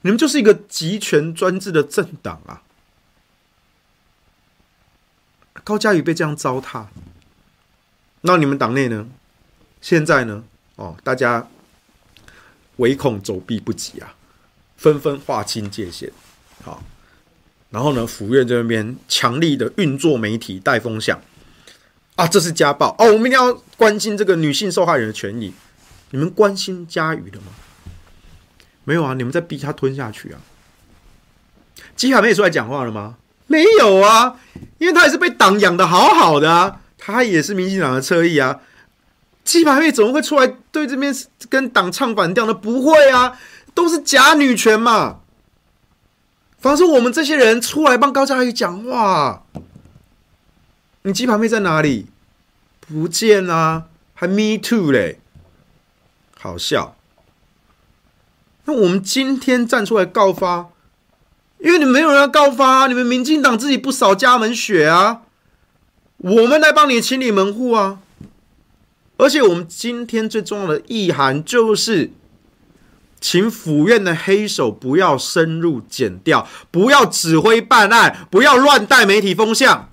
[0.02, 2.62] 你们就是一个集权专制的政党啊！
[5.64, 6.86] 高嘉瑜被这样糟蹋，
[8.20, 9.08] 那你们党内呢？
[9.80, 10.44] 现在呢？
[10.76, 11.46] 哦，大家
[12.76, 14.14] 唯恐走避不及啊，
[14.76, 16.10] 纷纷划清界限。
[16.62, 16.82] 好，
[17.70, 21.20] 然后呢，府院这边强力的运作媒体带风向
[22.14, 25.52] 啊，这是家暴哦，我们一定要关心这个女性受害人的权益。
[26.10, 27.46] 你们关心嘉瑜的吗？
[28.88, 30.40] 没有啊，你们在逼他吞下去啊。
[31.94, 33.16] 鸡排妹出来讲话了吗？
[33.46, 34.36] 没有啊，
[34.78, 38.60] 因为他也是被党养的好好的啊，他也是民进党的侧翼啊。
[39.44, 41.14] 鸡排妹怎么会出来对这边
[41.50, 42.54] 跟党唱反调呢？
[42.54, 43.38] 不会啊，
[43.74, 45.20] 都是假女权嘛。
[46.58, 49.44] 反正我们这些人出来帮高嘉瑜讲话，
[51.02, 52.06] 你鸡排妹在哪里？
[52.80, 55.20] 不见啊，还 me too 嘞。
[56.40, 56.96] 好笑，
[58.68, 60.68] 那我们今天站出来告发，
[61.58, 65.22] 因为你没有人要告发，你们民进党自己不扫家门血啊，
[66.18, 68.00] 我们来帮你清理门户啊。
[69.16, 72.10] 而且我们今天最重要的意涵就是，
[73.18, 79.88] 请府院的黑手不要深入检调，不要指挥办案，不要乱带媒体风向，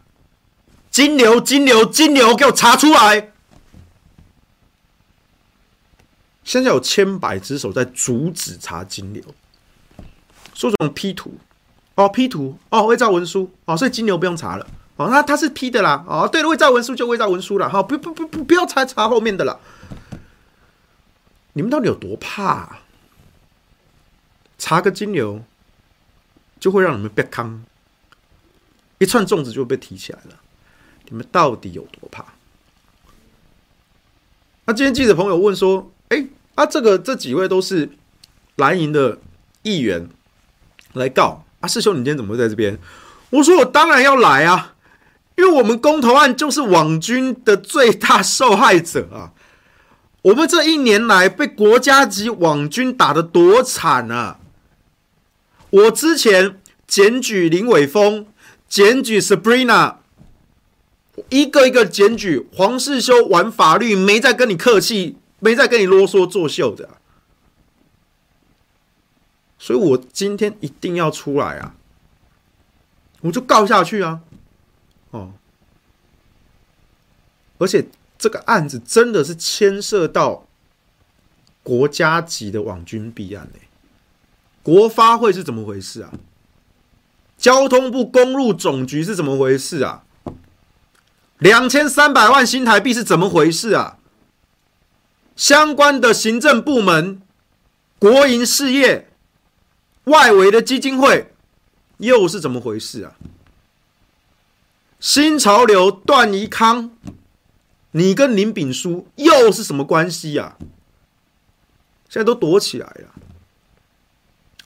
[0.91, 3.31] 金流、金流、金流，给我查出来。
[6.45, 9.23] 现在有千百只手在阻止查金流，
[10.53, 11.39] 说这种 P 图？
[11.95, 12.57] 哦，P 图。
[12.69, 13.51] 哦，伪造文书。
[13.65, 14.67] 哦，所以金流不用查了。
[14.95, 16.05] 哦，那他是 P 的啦。
[16.07, 19.59] 哦，对了，伪造文书就伪造文书了哈，不不不不不要查查后面的了，
[21.53, 22.77] 你们到底有多怕？
[24.59, 25.43] 查个金流
[26.59, 27.65] 就会让你们别康，
[28.99, 30.39] 一串粽子就被提起来了，
[31.09, 32.23] 你们到底有多怕？
[34.65, 35.91] 那今天记者朋友问说。
[36.09, 37.89] 哎，啊，这个这几位都是
[38.55, 39.17] 蓝营的
[39.63, 40.07] 议员
[40.93, 42.77] 来告啊，师兄，你今天怎么会在这边？
[43.31, 44.75] 我说我当然要来啊，
[45.35, 49.31] 因为我们公投案就是网军的最大受害者啊。
[50.21, 54.39] 我们这一年来被国家级网军打得多惨啊！
[55.69, 58.25] 我之前检举林伟峰，
[58.67, 59.97] 检举 Sabrina，
[61.29, 65.17] 一个一个检举，黄世修玩法律没再跟你客气。
[65.39, 66.89] 没在跟你啰嗦作秀的，
[69.59, 71.75] 所以我今天一定要出来啊！
[73.21, 74.21] 我就告下去啊！
[75.11, 75.33] 哦，
[77.57, 80.45] 而且这个案子真的是牵涉到
[81.63, 83.61] 国家级的网军弊案嘞！
[84.61, 86.11] 国发会是怎么回事啊？
[87.37, 90.03] 交通部公路总局是怎么回事啊？
[91.39, 93.94] 两千三百万新台币是怎么回事啊？
[95.35, 97.21] 相关的行政部门、
[97.99, 99.09] 国营事业、
[100.05, 101.33] 外围的基金会，
[101.97, 103.15] 又是怎么回事啊？
[104.99, 106.91] 新潮流、段宜康，
[107.91, 110.57] 你跟林炳书又是什么关系呀？
[112.09, 113.09] 现在都躲起来了，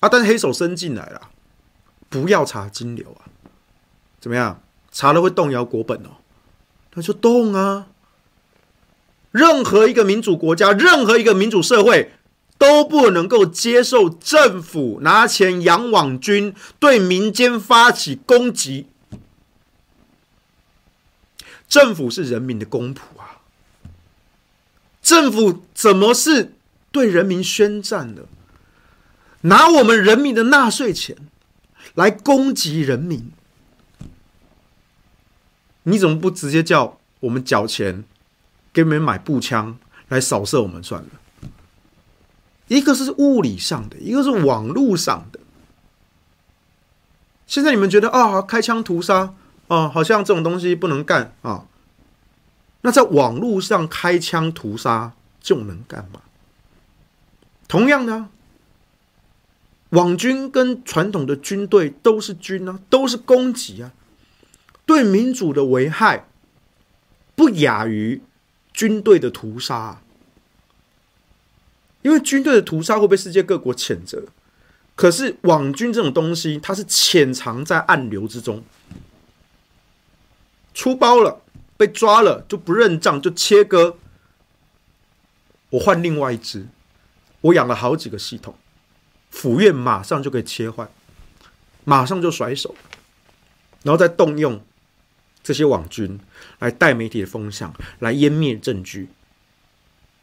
[0.01, 1.29] 啊，但是黑手伸进来了，
[2.09, 3.25] 不要查金流啊？
[4.19, 4.61] 怎么样？
[4.91, 6.17] 查了会动摇国本哦？
[6.93, 7.87] 那就动啊！
[9.31, 12.13] 任何一个民主国家，任何一个民主社会，
[12.57, 18.87] 都不能够接受政府拿钱养网军，对民间发起攻击。
[21.67, 23.41] 政府是人民的公仆啊！
[25.03, 26.53] 政府怎么是
[26.91, 28.25] 对人民宣战的？
[29.41, 31.15] 拿我们人民的纳税钱
[31.93, 33.31] 来攻击人民？
[35.83, 38.03] 你怎么不直接叫我们缴钱？
[38.71, 39.77] 给你们买步枪
[40.09, 41.09] 来扫射我们算了，
[42.67, 45.39] 一个是物理上的，一个是网络上的。
[47.47, 49.33] 现在你们觉得啊，开枪屠杀
[49.67, 51.65] 啊，好像这种东西不能干啊。
[52.81, 56.21] 那在网络上开枪屠杀就能干嘛？
[57.67, 58.27] 同样的，
[59.89, 63.91] 网军跟传统的军队都是军啊，都是攻击啊，
[64.85, 66.27] 对民主的危害
[67.35, 68.21] 不亚于。
[68.79, 70.01] 军队的屠杀，
[72.01, 74.23] 因为军队的屠杀会被世界各国谴责，
[74.95, 78.63] 可是网军这种东西，它是潜藏在暗流之中，
[80.73, 81.41] 出包了，
[81.75, 83.97] 被抓了就不认账就切割，
[85.71, 86.65] 我换另外一只，
[87.41, 88.55] 我养了好几个系统，
[89.29, 90.89] 府院马上就可以切换，
[91.83, 92.73] 马上就甩手，
[93.83, 94.61] 然后再动用
[95.49, 96.19] 这些网军
[96.59, 99.09] 来带媒体的风向，来湮灭证据。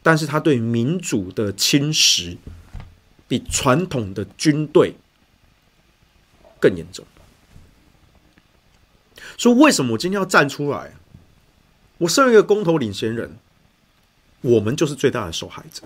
[0.01, 2.37] 但是他对民主的侵蚀，
[3.27, 4.95] 比传统的军队
[6.61, 7.05] 更严重。
[9.37, 10.93] 所以为什么我今天要站出来？
[11.97, 13.37] 我身为一个公投领先人，
[14.39, 15.83] 我们就是最大的受害者。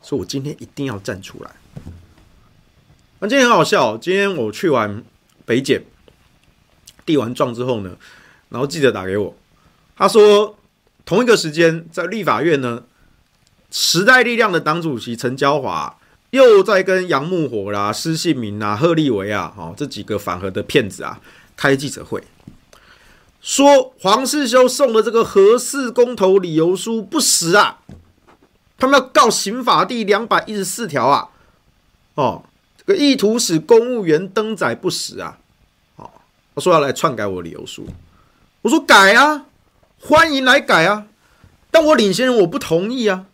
[0.00, 1.52] 所以我今天一定要站出来。
[3.20, 5.04] 那今天很好笑，今天我去完
[5.46, 5.84] 北检
[7.06, 7.96] 递完状之后呢，
[8.52, 9.34] 然后记者打给我，
[9.96, 10.56] 他说
[11.04, 12.84] 同一个时间在立法院呢。
[13.74, 15.96] 时代力量的党主席陈椒华
[16.28, 21.18] 又在跟杨木火啦、施信明啊、贺立维啊，哦，这几个反核的骗子啊，
[21.56, 22.22] 开记者会，
[23.40, 27.78] 说黄世修送的这个核四公投理由书不实啊，
[28.76, 31.30] 他们要告刑法第两百一十四条啊，
[32.16, 32.44] 哦，
[32.76, 35.38] 这个意图使公务员登载不实啊，
[35.96, 36.10] 哦，
[36.54, 37.86] 他说要来篡改我理由书，
[38.62, 39.46] 我说改啊，
[39.98, 41.06] 欢迎来改啊，
[41.70, 43.26] 但我领先人我不同意啊。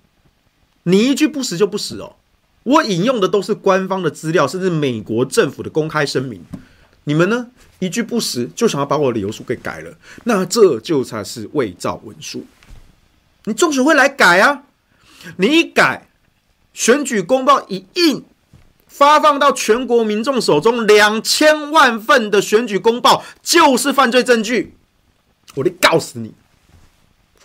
[0.85, 2.17] 你一句不实就不实哦！
[2.63, 6.43] 我引用的都是官方的资料，甚至美国政府的公开声明。
[7.05, 7.49] 你们呢？
[7.79, 12.45] 一句不实就想要把我的理由书给改了，那这就才是伪造文书。
[13.45, 14.63] 你中选会来改啊！
[15.37, 16.09] 你一改，
[16.73, 18.25] 选举公报一印，
[18.87, 24.75] 发放到全国民众手中两千万份的选举公报就是犯罪证据，
[25.55, 26.33] 我得告死你！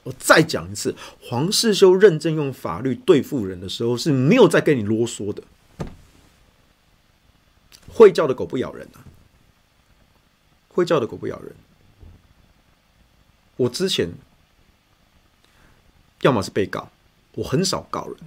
[0.04, 5.42] 我再讲一次，黄世修认真用法律对付人的时候是没有在跟你啰嗦的。
[7.88, 9.06] 会叫的狗不咬人啊！
[10.68, 11.56] 会叫的狗不咬人。
[13.56, 14.10] 我之前
[16.22, 16.90] 要么是被告，
[17.36, 18.18] 我很少告人。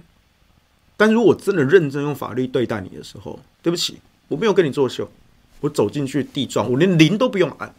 [0.95, 3.99] 但如果真的认真用法律对待你的时候，对不起，
[4.29, 5.07] 我没有跟你作秀。
[5.59, 7.75] 我走进去地状，我连铃都不用按，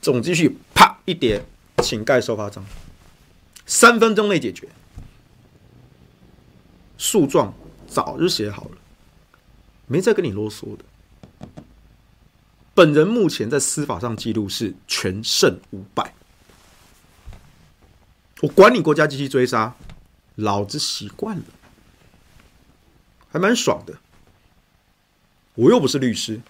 [0.00, 1.44] 总继续啪一叠。
[1.80, 2.66] 请盖收发章，
[3.64, 4.68] 三分钟内解决。
[6.96, 7.54] 诉状
[7.86, 8.78] 早就写好了，
[9.86, 10.84] 没再跟你啰嗦的。
[12.74, 16.12] 本人目前在司法上记录是全胜五百。
[18.40, 19.76] 我管你国家机器追杀，
[20.34, 21.44] 老子习惯了，
[23.30, 24.00] 还蛮爽的。
[25.54, 26.40] 我又不是律师，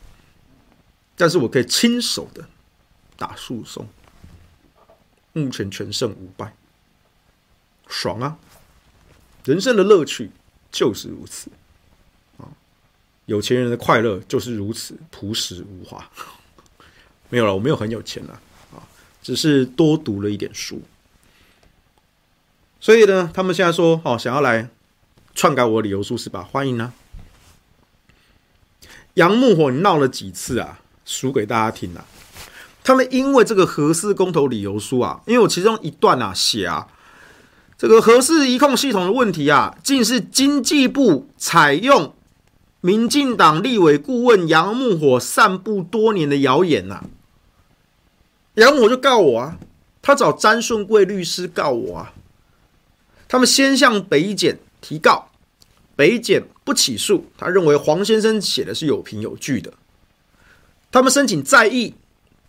[1.16, 2.48] 但是我可以亲手的
[3.18, 3.86] 打诉讼。
[5.34, 6.54] 目前全胜五败，
[7.86, 8.38] 爽啊！
[9.44, 10.30] 人生的乐趣
[10.72, 11.50] 就是如此
[12.38, 12.48] 啊！
[13.26, 16.10] 有钱人的快乐就是如此朴实无华。
[17.28, 18.40] 没有了，我没有很有钱了
[18.74, 18.82] 啊，
[19.22, 20.80] 只是多读了一点书。
[22.80, 24.68] 所以呢，他们现在说哦，想要来
[25.34, 26.42] 篡改我的理由书是吧？
[26.42, 26.92] 欢迎啊！
[29.14, 30.80] 杨木火，你闹了几次啊？
[31.04, 32.06] 数给大家听啊！
[32.88, 36.88] 他们因为这个核四公投理由书啊，因为我其中一段啊写啊，
[37.76, 42.14] 这个核四移控系统的问题啊，竟是经济部采用
[42.80, 47.04] 民进党立委顾问杨木火散布多年的谣言呐、啊。
[48.54, 49.58] 杨木火就告我啊，
[50.00, 52.14] 他找詹顺贵律师告我啊，
[53.28, 55.28] 他们先向北检提告，
[55.94, 59.74] 北检不起诉，他认为黄先生写的是有凭有据的，
[60.90, 61.92] 他们申请再议。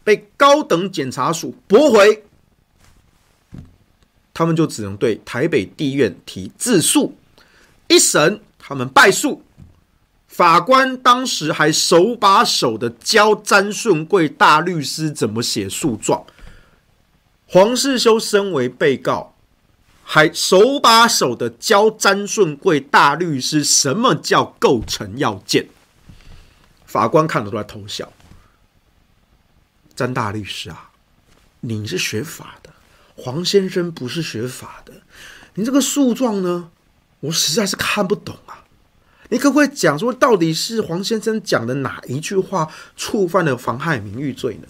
[0.10, 2.24] 被高等检察署驳回，
[4.34, 7.16] 他们就只能对台北地院提自诉。
[7.88, 9.43] 一审他们败诉，
[10.28, 16.26] 法官当时还手把手的教詹顺贵大律师怎么写诉状。
[17.45, 19.36] 黄世修身为被告，
[20.01, 25.70] 还手把手的教詹顺贵大律师什么叫构成要件。
[26.88, 28.12] 法官看了都在偷笑。
[30.00, 30.91] 詹大律师啊，
[31.60, 32.70] 你是学法的，
[33.18, 34.93] 黄先生不是学法的，
[35.56, 36.72] 你这个诉状呢，
[37.20, 38.64] 我实在是看不懂啊。
[39.28, 44.68] 你可不可以讲说，到底是黄先生讲的哪一句话触犯了妨害名誉罪呢？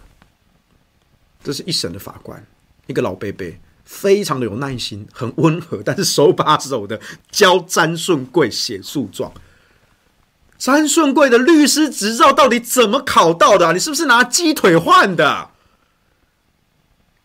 [1.43, 2.43] 这是一审的法官，
[2.87, 3.45] 一个老伯伯，
[3.85, 6.99] 非常的有耐心，很温和，但是手把手的
[7.29, 9.31] 教詹顺贵写诉状。
[10.59, 13.71] 詹顺贵的律师执照到底怎么考到的？
[13.71, 15.49] 你是不是拿鸡腿换的？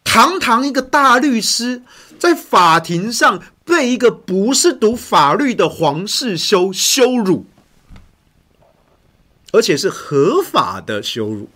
[0.04, 1.82] 堂堂一个大律师，
[2.16, 7.44] 在法庭上被一个不是读法律的黄世修羞辱，
[9.50, 11.50] 而且是合法的羞辱。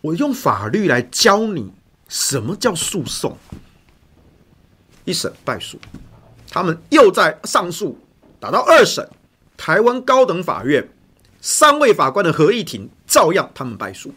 [0.00, 1.72] 我用法律来教你
[2.08, 3.38] 什么叫诉讼。
[5.04, 5.78] 一审败诉，
[6.50, 7.96] 他们又在上诉，
[8.40, 9.08] 打到二审。
[9.58, 10.88] 台湾高等法院
[11.42, 14.14] 三位法官的合议庭照样他们败诉。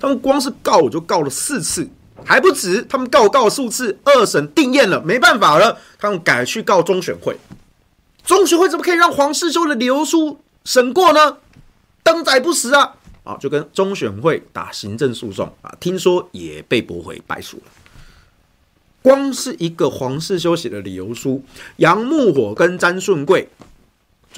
[0.00, 1.86] 他们光是告我就告了四次，
[2.24, 7.36] 还不止，他们告我告了数次，二审定谳了，没办法了，他们改去告中选会。
[8.24, 11.38] 中选会怎么可以让黄世修的理由书审过呢？
[12.04, 12.94] 登载不实啊！
[13.24, 17.64] 啊，就跟中选会打行政诉讼啊，听说也被驳回败诉了。
[19.02, 21.42] 光是一个黄世修写的理由书，
[21.76, 23.48] 杨木火跟詹顺贵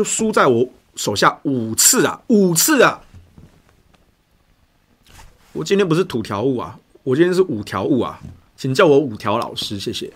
[0.01, 3.03] 就输在我手下五次啊，五次啊！
[5.53, 8.19] 我今天不是土条物啊，我今天是五条悟啊，
[8.57, 10.11] 请叫我五条老师，谢谢。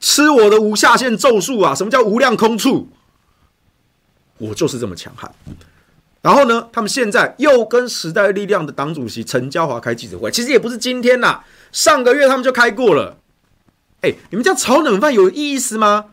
[0.00, 1.72] 吃我的无下限咒术啊！
[1.72, 2.88] 什么叫无量空处？
[4.38, 5.32] 我就是这么强悍。
[6.20, 13.16] 然后呢，他们现在又跟时代力量的党主席陈椒华开记者会，其实也不是今天呐，上个月他们就开过了。
[14.00, 16.06] 哎，你们这样炒冷饭有意思吗？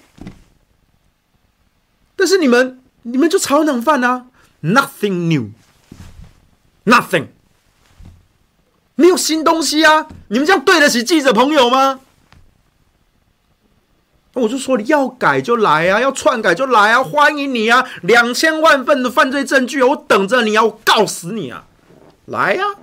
[2.15, 4.27] 但是你们，你们就炒冷饭啊
[4.61, 5.49] ，nothing
[6.85, 7.27] new，nothing，
[8.95, 10.07] 没有新东西啊！
[10.27, 12.01] 你们这样对得起记者朋友吗？
[14.33, 17.83] 我就说你要改就来啊，要篡改就来啊，欢迎你啊！
[18.03, 21.65] 两千万份的犯罪证据，我等着你啊，我告死你啊！
[22.25, 22.75] 来呀、啊！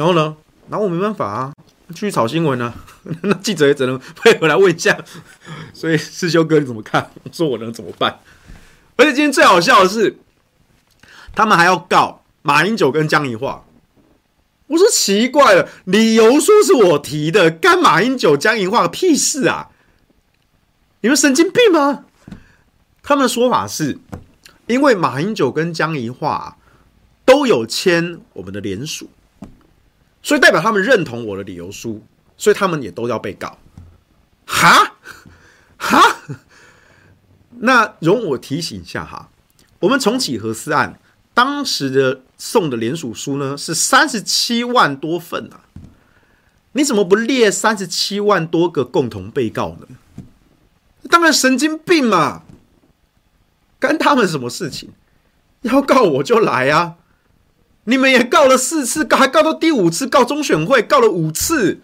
[0.00, 0.34] 然后呢？
[0.70, 1.52] 然后我没办法啊，
[1.90, 2.72] 继续炒新闻啊。
[3.20, 4.96] 那记者也只能配合来问一下。
[5.74, 7.10] 所以世修哥你怎么看？
[7.22, 8.18] 我说我能怎么办？
[8.96, 10.16] 而且今天最好笑的是，
[11.34, 13.62] 他们还要告马英九跟江宜桦。
[14.68, 19.68] 我说奇怪了，理由书是我提的，干马英九、江宜桦个屁事啊！
[21.02, 22.06] 你们神经病吗？
[23.02, 23.98] 他们的说法是，
[24.66, 26.56] 因为马英九跟江宜桦
[27.26, 29.10] 都有签我们的联署，
[30.22, 32.04] 所以代表他们认同我的理由书，
[32.36, 33.58] 所以他们也都要被告。
[34.46, 34.96] 哈？
[35.78, 36.16] 哈？
[37.62, 39.28] 那容我提醒一下哈，
[39.80, 40.98] 我们重启核四案。
[41.32, 45.64] 当时的送的联署书呢是三十七万多份啊，
[46.72, 49.86] 你怎么不列三十七万多个共同被告呢？
[51.08, 52.42] 当然神经病嘛，
[53.78, 54.90] 干他们什么事情？
[55.62, 56.96] 要告我就来啊！
[57.84, 61.80] 你们也告了四次，告还告到第五次，告中选会告了五次，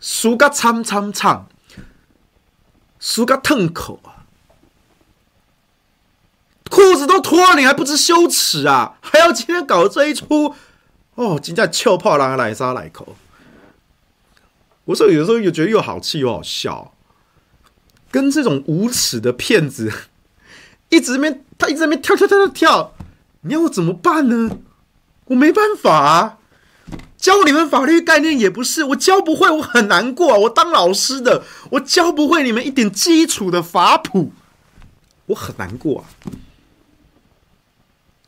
[0.00, 1.46] 输个惨惨惨，
[2.98, 4.24] 输个痛口啊！
[6.70, 8.96] 裤子都脱了，你还不知羞耻啊？
[9.00, 10.54] 还要今天搞这一出？
[11.14, 13.16] 哦，今天臭炮狼来杀来口。
[14.86, 16.94] 我说有时候又觉得又好气又好笑，
[18.10, 19.92] 跟这种无耻的骗子
[20.88, 22.93] 一直在那边，他一直在那边跳跳跳跳跳，
[23.44, 24.58] 你要我怎么办呢？
[25.26, 26.38] 我没办法啊，
[27.16, 30.38] 教你们法律概念也不是，我教不会，我很难过啊。
[30.38, 34.32] 我当老师的，我教不会你们一点基础的法谱，
[35.26, 36.04] 我很难过啊。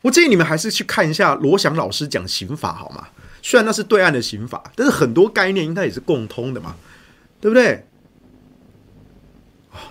[0.02, 3.08] 我建议你们还是去看一下罗翔老师讲刑法好吗？
[3.42, 6.76] 虽然那是对岸的刑法，但是很多概念应该也是共通的嘛，
[7.40, 7.86] 对不对？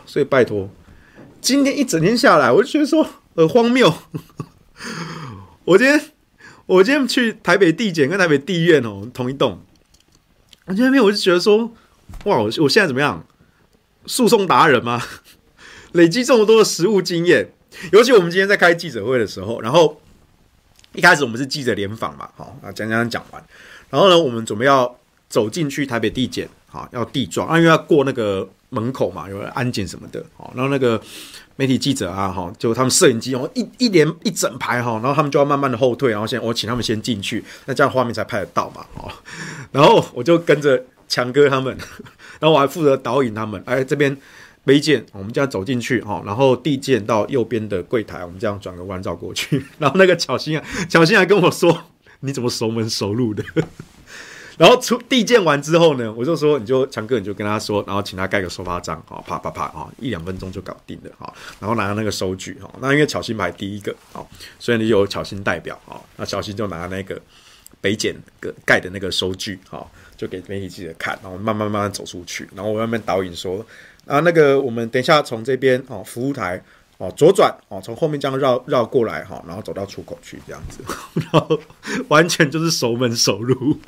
[0.06, 0.70] 所以拜托，
[1.42, 3.94] 今天一整天下来，我就觉得说很荒谬。
[5.66, 6.02] 我今天
[6.66, 9.62] 我今天去台北地检跟台北地院哦，同一栋。
[10.66, 11.74] 我今天没有，我就觉得说，
[12.26, 13.26] 哇，我我现在怎么样？
[14.06, 15.02] 诉讼达人吗？
[15.94, 17.52] 累积这么多的实务经验，
[17.92, 20.02] 尤其我们今天在开记者会的时候，然后。
[20.94, 23.44] 一开始我们是记者联访嘛，好，啊讲讲讲完，
[23.90, 30.98] 然后呢，我们准备要走进去台北地检，好，要地状啊，因为要过那个门口嘛，有安检什么的，好，然后那个
[31.56, 39.12] 媒体记者啊，哈，就他们摄影机，然后一一连一整排哈，然后他们就要慢慢的后退，然后先我请他们先进去，那这样画面才拍得到嘛，哦，
[39.72, 41.78] 然后我就跟着强哥他们，
[42.40, 44.16] 然后我还负责导引他们，哎，这边。
[44.66, 51.84] 杯件，我们这样走进去哈，然后递件到右边的柜台，我们这样转个弯绕过去， 然后那个巧心啊，巧心还跟我说
[52.22, 53.44] ：“你怎么熟门熟路的？”
[54.58, 64.26] 然后出递件完之后呢，我就说：“你就强哥，你就跟他说，然后请他盖个收发章，哈，啪啪啪，哈，一两分钟就搞定了，哈，然后拿那个收据，哈，那因为巧心排第一个，哈，
[64.60, 67.22] 所以你有巧心代表，哈，那巧心就拿那个
[67.82, 69.86] 北检个盖的那个收据，哈，
[70.16, 73.66] 就给媒体记者看，然后慢慢慢慢走出去，然后我外面导引说。
[74.08, 76.64] 啊，那个我们等一下从这边哦，服务台
[77.00, 80.84] 哦左转哦，从后面这样绕绕过来哈，然后走到出口去这样子，
[81.32, 81.60] 然后
[82.08, 83.80] 完全就是熟门熟路。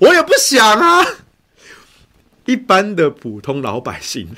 [0.00, 1.06] 我也不想啊，
[2.46, 4.28] 一般的普通老百姓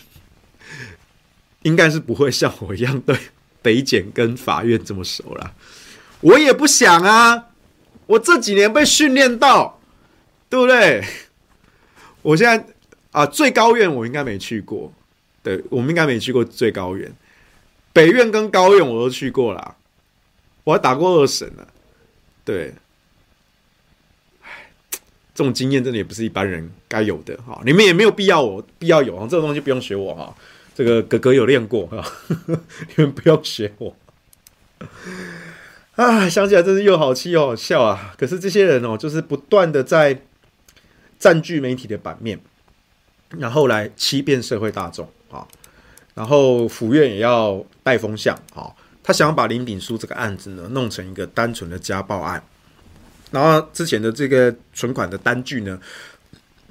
[1.63, 3.17] 应该是不会像我一样对
[3.63, 5.55] 北检跟法院这么熟啦。
[6.21, 7.47] 我也不想啊，
[8.07, 9.81] 我这几年被训练到，
[10.49, 11.05] 对不对？
[12.23, 12.67] 我现在。
[13.13, 14.93] 啊，最高院我应该没去过，
[15.43, 17.13] 对，我们应该没去过最高院，
[17.93, 19.77] 北院跟高院我都去过了，
[20.63, 21.67] 我还打过二审呢。
[22.45, 22.73] 对，
[25.41, 27.59] 这种经验真的也不是一般人该有的哈。
[27.65, 30.37] 你们也没有必要我必要有啊，这种东西不用学我哈。
[30.75, 32.05] 这个哥哥有练过哈，
[32.37, 33.97] 你们不要学我。
[35.95, 38.15] 啊，想起来真是又好气又好笑啊！
[38.19, 40.21] 可是这些人哦，就是不断的在
[41.19, 42.39] 占据媒体的版面，
[43.39, 45.49] 然后来欺骗社会大众啊。
[46.13, 48.69] 然后府院也要带风向啊，
[49.03, 52.43] 他想要把林炳书这个案子呢弄成一个单纯的家暴案。
[53.31, 55.81] 然后之前的这个存款的单据呢，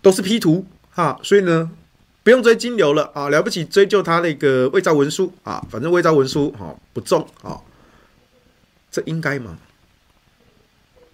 [0.01, 1.72] 都是 P 图哈，所以呢
[2.24, 7.60] 不用追金流了啊，了不起追究他那个伪造文书啊，反正伪造文书哈不重啊。
[8.91, 9.57] 这应该吗？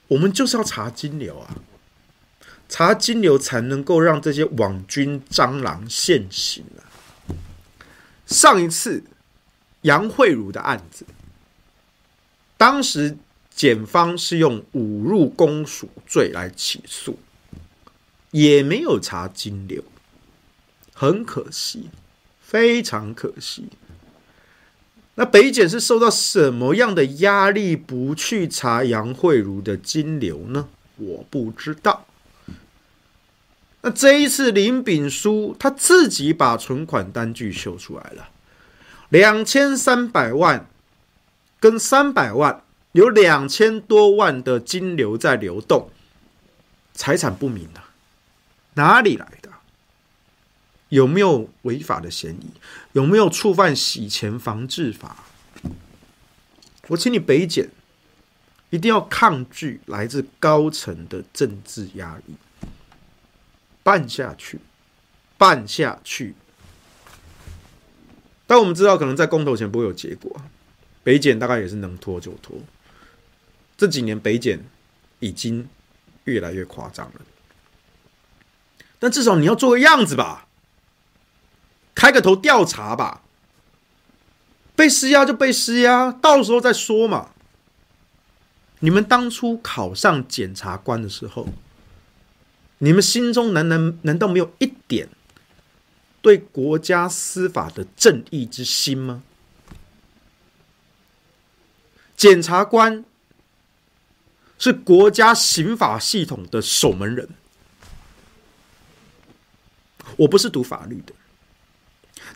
[0.08, 1.58] 我们就是要查金流啊，
[2.70, 6.82] 查金流才能够让这些网军蟑螂现形啊。
[8.26, 9.04] 上一次
[9.82, 11.06] 杨惠如的案子，
[12.58, 13.18] 当时
[13.56, 17.18] 检方是用侮辱公署罪来起诉，
[18.32, 19.82] 也没有查金流，
[20.94, 21.90] 很可惜，
[22.42, 23.70] 非常可惜。
[25.16, 30.68] 那北检是受到什么样的压力，不去查杨惠如的金流呢？
[30.98, 32.06] 我不知道。
[33.80, 38.28] 那这一次林炳书他自己把存款单据秀出来了，
[39.08, 40.68] 两千三百万
[41.62, 42.65] 跟三百万，
[42.96, 45.90] 有两千多万的金流在流动，
[46.94, 47.82] 财产不明的，
[48.76, 49.50] 哪里来的？
[50.88, 52.52] 有没有违法的嫌疑？
[52.94, 55.26] 有没有触犯洗钱防治法？
[56.88, 57.70] 我请你北检
[58.70, 62.36] 一定要抗拒来自高层的政治压力，
[63.84, 64.62] 办下去，
[65.38, 66.34] 办下去。
[68.48, 70.42] 但我们知道，可能在公投前不会有结果，
[71.04, 72.58] 北检大概也是能拖就拖。
[73.78, 74.64] 这几年北检
[75.20, 75.68] 已经
[76.24, 77.22] 越来越夸张了，
[79.00, 80.48] 但至少你要做个样子吧。
[81.94, 83.22] 开个头调查吧，
[84.76, 87.32] 被施压就被施压，到时候再说嘛。
[88.80, 91.48] 你们当初考上检察官的时候，
[92.80, 95.08] 你们心中难难难道没有一点
[96.22, 99.24] 对国家司法的正义之心吗？
[102.18, 103.06] 检察官
[104.58, 107.30] 是国家刑法系统的守门人，
[110.18, 111.14] 我不是读法律的。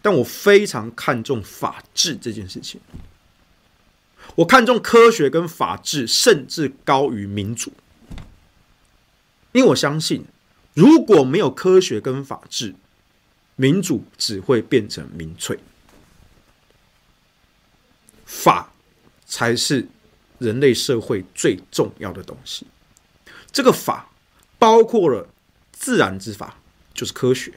[0.02, 2.80] 但我非常看重法治这件事情，
[4.36, 7.74] 我看重科学跟法治，甚至高于民主，
[9.52, 10.26] 因为我相信，
[10.74, 12.76] 如果没有科学跟法治，
[13.58, 15.60] 民主只会变成民粹，
[18.26, 18.72] 法
[19.26, 19.88] 才是
[20.40, 22.66] 人类社会最重要的东西。
[23.52, 24.10] 这个法
[24.58, 25.30] 包括了
[25.72, 26.58] 自然之法，
[26.94, 27.54] 就是科学。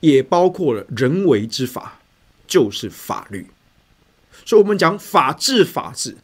[0.00, 2.00] 也包括了人为之法，
[2.46, 3.46] 就是法律。
[4.46, 6.16] 所以，我们讲法治，法治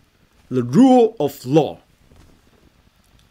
[0.49, 1.79] ，the rule of law，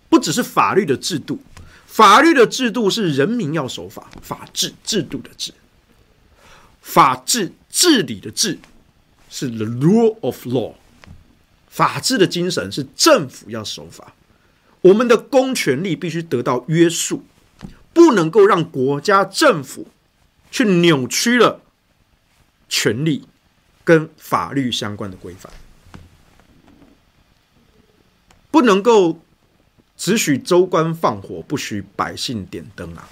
[0.08, 1.40] 不只是法律的制度，
[1.88, 5.52] 法律的制度是人民要守法，法治制度的治，
[6.80, 8.60] 法治治理的治，
[9.30, 10.76] 是 the rule of law。
[11.76, 14.14] 法治的精神是政府要守法，
[14.80, 17.26] 我们的公权力必须得到约束，
[17.92, 19.88] 不能够让国家政府。
[20.52, 21.60] 去扭曲了
[22.70, 23.28] 权力
[23.84, 25.52] 跟法律相关的规范，
[28.50, 29.20] 不能够
[29.98, 33.10] 只许州官放火，不许百姓点灯啊！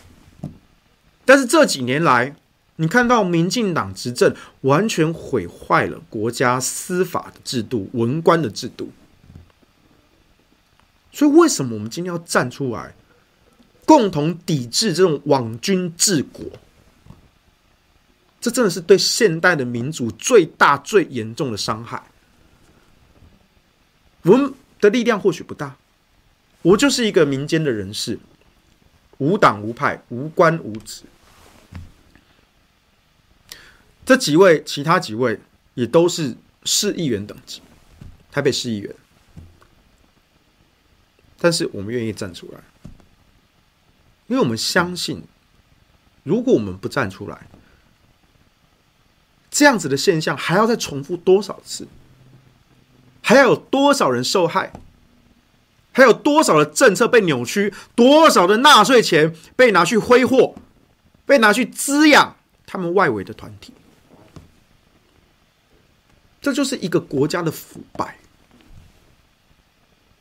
[1.25, 2.33] 但是这几年来，
[2.77, 8.91] 你看到民进党执政，完全毁坏了国家司法的制度、文官的制度。
[11.11, 12.95] 所以，为什么我们今天要站出来，
[13.85, 16.43] 共同抵制这种网军治国？
[18.41, 22.01] 这真的是对现代的民主最大、最严重的伤害。
[24.23, 24.51] 我们
[24.81, 25.75] 的力量或许不大，
[26.63, 28.17] 我就是一个民间的人士，
[29.19, 31.03] 无党无派、无官无职。
[34.05, 35.39] 这几位，其他几位
[35.75, 37.61] 也都是市议员等级，
[38.31, 38.93] 台北市议员。
[41.37, 42.59] 但是我们愿意站出来，
[44.27, 45.23] 因为我们相信，
[46.23, 47.47] 如果我们不站出来，
[49.49, 51.87] 这样子的现象还要再重复多少次？
[53.21, 54.73] 还要有多少人受害？
[55.91, 57.73] 还有多少的政策被扭曲？
[57.95, 60.55] 多少的纳税钱被拿去挥霍？
[61.25, 62.35] 被拿去滋养
[62.65, 63.73] 他们外围的团体？
[66.43, 68.19] 这就是一个国家的腐败。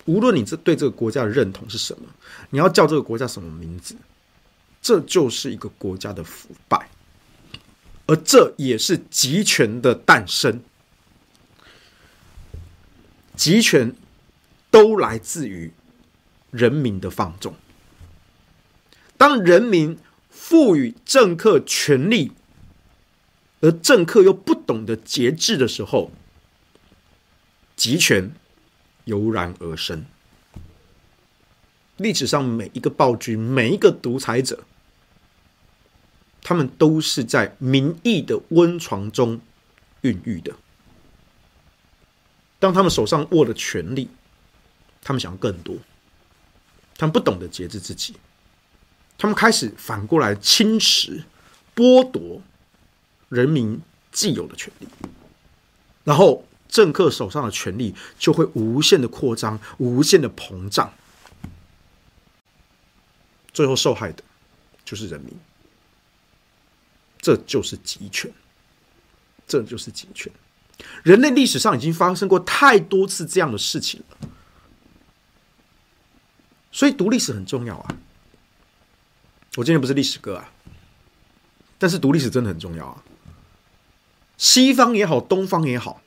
[0.05, 2.07] 无论你这对这个国家的认同是什么，
[2.51, 3.97] 你要叫这个国家什么名字，
[4.81, 6.89] 这就是一个国家的腐败，
[8.07, 10.63] 而这也是集权的诞生。
[13.35, 13.93] 集权
[14.71, 15.73] 都来自于
[16.53, 17.55] 人民的放纵。
[19.17, 19.99] 当人民
[20.31, 22.33] 赋予政客权力，
[23.63, 26.11] 而政客又不懂得节制的时候，
[27.77, 28.33] 集权
[29.05, 30.05] 油然而生。
[31.97, 34.65] 历史上每一个暴君、每一个独裁者，
[36.43, 39.41] 他们都是在民意的温床中
[40.01, 40.57] 孕育的。
[42.59, 44.09] 当他们手上握了权力，
[45.01, 45.77] 他们想要更多，
[46.97, 48.17] 他们不懂得节制自己，
[49.17, 51.23] 他们开始反过来侵蚀、
[51.77, 52.43] 剥夺
[53.33, 53.81] 人民
[54.11, 54.87] 既有的权利，
[56.05, 60.93] 然后政客手上的权力就会无限的扩张、无限的膨胀。
[63.55, 64.23] 最后受害的
[64.85, 65.35] 就是人民，
[67.23, 68.31] 这就是集权，
[69.47, 70.31] 这就是集权。
[71.03, 74.29] 人类历史上已经发生过太多次这样的事情了，
[76.71, 77.97] 所以读历史很重要啊。
[79.57, 80.53] 我今天不是历史哥啊，
[81.79, 83.03] 但是读历史真的很重要啊。
[84.43, 86.03] 西方也好，东方也好，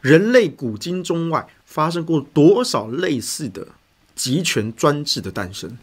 [0.00, 3.68] 人类古今中外发生过多少类似的
[4.16, 5.78] 集权专制的诞生？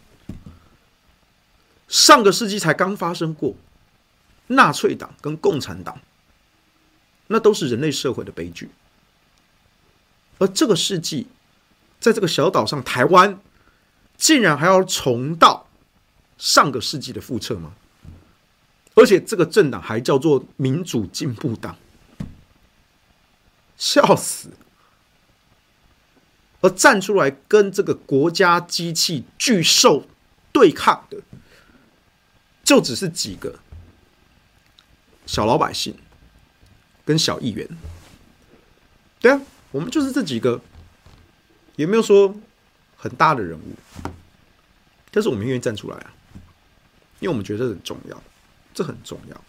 [1.88, 3.56] 上个世纪才刚发生过，
[4.48, 5.98] 纳粹党跟共产党，
[7.28, 8.68] 那都是人类社会的悲剧。
[10.36, 11.26] 而这个世纪，
[11.98, 13.40] 在这个小岛上，台湾
[14.18, 15.68] 竟然还要重蹈
[16.36, 17.72] 上个世纪的覆辙吗？
[18.98, 21.76] 而且这个政党还叫做民主进步党，
[23.76, 24.50] 笑死！
[26.60, 30.04] 而站出来跟这个国家机器巨兽
[30.52, 31.18] 对抗的。
[32.64, 33.60] 就只是几个
[35.24, 35.96] 小老百姓
[37.06, 37.66] 跟小议员，
[39.20, 39.40] 对啊，
[39.70, 40.60] 我们就是这几个，
[41.76, 42.34] 也没有说
[42.94, 44.10] 很大的人物，
[45.10, 46.12] 但是我们愿意站出来啊，
[47.20, 48.22] 因为我们觉得很重要，
[48.74, 49.40] 这很重要，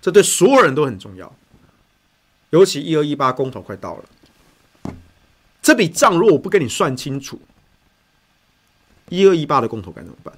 [0.00, 1.34] 这对所有人都很重要，
[2.50, 4.92] 尤其一二一八公投快到了，
[5.62, 7.40] 这笔账如果我不跟你算清楚，
[9.08, 10.34] 一二一八的公投该怎么办？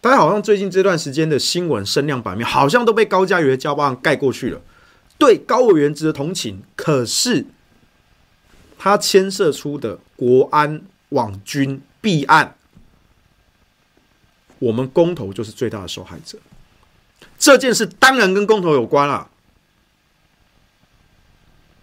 [0.00, 4.60] 大家好像最近这段时间的新闻声量版面，好像都被高嘉瑜的交棒盖过去了。
[5.18, 7.46] 对高委员值得同情，可是
[8.78, 12.56] 他牵涉出的国安网军弊案，
[14.58, 16.38] 我们公投就是最大的受害者。
[17.38, 19.30] 这件事当然跟公投有关啊！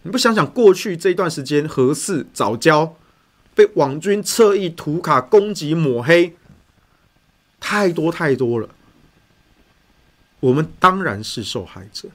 [0.03, 2.91] 你不想想过去这段时间，核四藻礁
[3.53, 6.35] 被网军侧翼涂卡攻击抹黑。
[7.57, 8.69] 太多太多了，
[10.39, 12.09] 我们当然是受害者，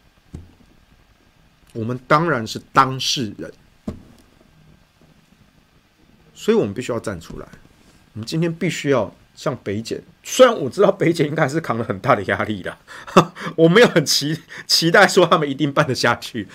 [1.73, 3.53] 我们当然是当事人，
[6.33, 7.49] 所以我们必须要站出来。
[8.13, 12.77] 我们今天必须要像北检，虽然我知道北检应该是扛了很大的压力的，
[13.57, 16.47] 我没有很期期待说他们一定办得下去，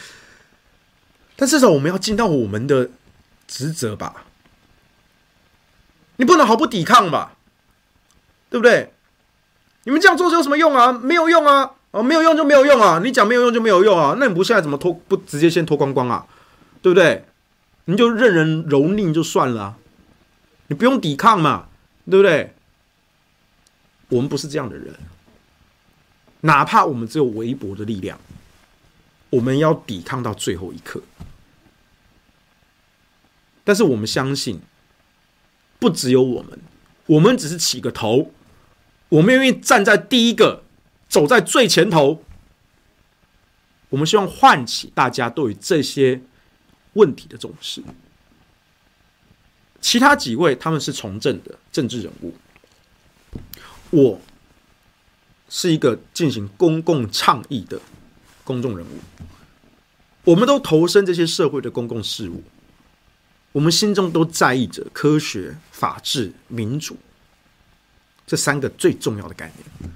[1.36, 2.92] 但至少我们要尽到我们的
[3.48, 4.26] 职责吧。
[6.18, 7.34] 你不能毫不抵抗吧？
[8.52, 8.94] 对不对？
[9.86, 10.92] 你们这样做是有什么用啊？
[10.94, 11.72] 没有用啊！
[11.90, 13.02] 哦，没有用就没有用啊！
[13.04, 14.16] 你讲没有用就没有用啊！
[14.20, 16.28] 那你不现在怎么脱不直接先脱光光啊？
[16.84, 17.26] 对不对？
[17.86, 19.76] 你就任人蹂躏就算了，
[20.68, 21.66] 你不用抵抗嘛，
[22.08, 22.54] 对不对？
[24.10, 24.94] 我们不是这样的人，
[26.42, 28.20] 哪怕我们只有微薄的力量，
[29.30, 31.02] 我们要抵抗到最后一刻。
[33.64, 34.62] 但是我们相信，
[35.80, 36.60] 不只有我们。
[37.08, 38.32] 我们只是起个头，
[39.10, 40.64] 我们愿意站在第一个，
[41.10, 42.24] 走在最前头。
[43.90, 46.22] 我们希望唤起大家对于这些
[46.94, 47.84] 问题的重视。
[49.80, 52.34] 其他几位他们是从政的政治人物，
[53.96, 54.20] 我
[55.48, 57.80] 是一个进行公共倡议的
[58.44, 59.00] 公众人物。
[60.26, 62.44] 我们都投身这些社会的公共事务。
[63.54, 66.98] 我们心中都在意着科学、法治、民主
[68.28, 69.94] 这三个最重要的概念。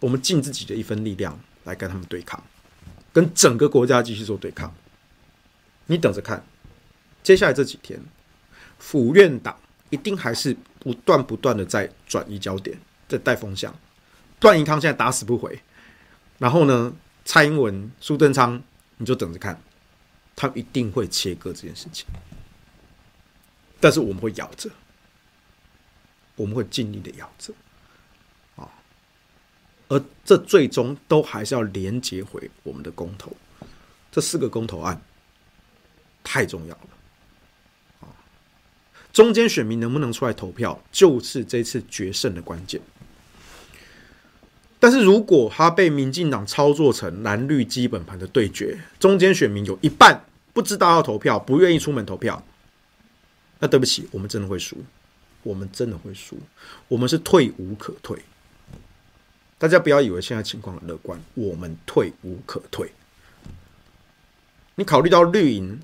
[0.00, 2.42] 我们尽自己的一份力量来跟他们对抗，
[3.12, 4.74] 跟整个国家继续做对抗。
[5.86, 6.44] 你等着看，
[7.22, 8.00] 接下来这几天，
[8.80, 9.56] 府院党
[9.90, 12.76] 一定还是不断不断的在转移焦点，
[13.06, 13.72] 在带风向。
[14.40, 15.60] 段宜康现在打死不回，
[16.38, 16.92] 然后呢，
[17.24, 18.60] 蔡英文、苏贞昌，
[18.96, 19.62] 你就等着看，
[20.34, 22.06] 他一定会切割这件事情。
[23.78, 24.70] 但是我们会咬着，
[26.36, 27.52] 我们会尽力的咬着，
[28.56, 28.68] 啊，
[29.88, 33.36] 而这最终都还是要连接回我们的公投，
[34.10, 35.00] 这四个公投案
[36.24, 36.88] 太重要了，
[39.12, 42.80] 中间选民能不能出来投票，就是这次决胜的关键。
[44.78, 52.42] 但是如果他被民进党操作成蓝绿基本盘的对决，中间选民有一半不知道要投票，不愿意出门投票。
[53.58, 54.76] 那对不起，我们真的会输，
[55.42, 56.38] 我们真的会输，
[56.88, 58.18] 我们是退无可退。
[59.58, 62.90] 大家不要以为现在情况很乐观，我们退无可退。
[64.76, 65.78] 你考虑到绿营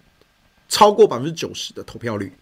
[0.71, 2.33] 超过百分之九十的投票率，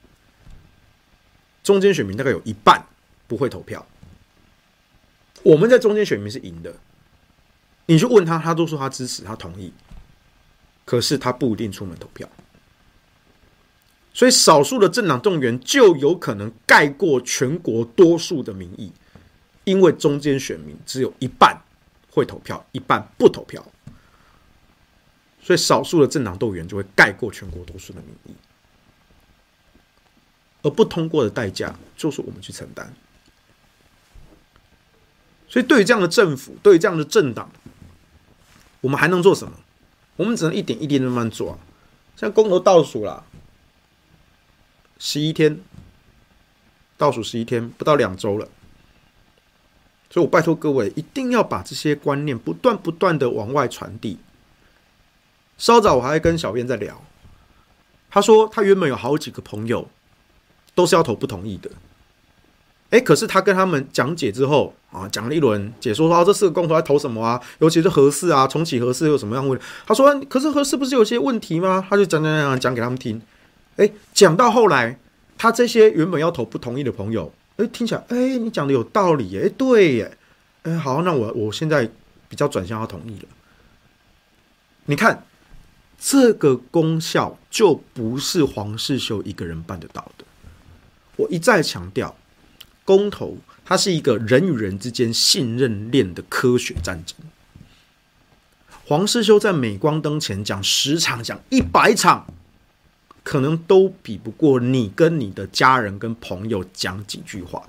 [1.64, 2.86] 中间选民大概有一半
[3.26, 3.84] 不会投票。
[5.42, 6.74] 我们在中间选民是赢的，
[7.86, 9.72] 你去问他，他都说他支持，他同意，
[10.84, 12.28] 可是他不一定出门投票。
[14.12, 18.92] 所以，少数的政党动员就有可能盖过全国多数的民意，
[19.64, 21.60] 因为中间选民只有一半
[22.10, 23.66] 会投票，一半不投票，
[25.42, 28.36] 所以少数的政党动员就会盖过全国多数的民意，
[30.64, 32.92] 而不通过的代价就是我们去承担。
[35.48, 37.48] 所以，对于这样的政府，对于这样的政党，
[38.80, 39.52] 我们还能做什么？
[40.16, 41.58] 我们只能一点一滴慢慢做啊。
[42.16, 43.24] 现在公投倒数了。
[44.98, 45.60] 十一天，
[46.96, 48.48] 倒数十一天，不到两周了，
[50.08, 54.18] 所以我拜托各位，一定要把这些观念不断不断的往外传递。
[55.58, 57.04] 稍早我还跟小编在聊，
[58.08, 59.88] 他说他原本有好几个朋友
[60.74, 61.70] 都是要投不同意的，
[62.90, 69.58] 哎，可是他跟他们讲解之后啊，讲了一轮解说说，这四个公投要投什么啊，尤其是合适啊，重启合适有什么样问？
[69.86, 71.84] 他说，可是合适不是有些问题吗？
[71.88, 73.20] 他就讲讲讲讲给他们听。
[73.76, 74.98] 哎，讲到后来，
[75.36, 80.16] 他这些原本要投不同意的朋友，哎，听起来，哎，你讲的有道理，哎，对耶，
[80.62, 81.90] 哎，好，那我我现在
[82.28, 83.28] 比较转向要同意了。
[84.86, 85.24] 你看，
[85.98, 90.24] 这个功效就不是黄世修一个人办得到的。
[91.16, 92.16] 我一再强调，
[92.84, 97.16] 公投它是一个人与人之间信任链的科学战争。
[98.84, 102.26] 黄世修在镁光灯前讲十场，讲一百场。
[103.22, 107.66] 可能都比不过你跟你的家人跟朋友讲几句话，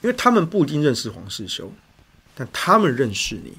[0.00, 1.72] 因为他们不一定认识黄世修，
[2.36, 3.54] 但他们认识你，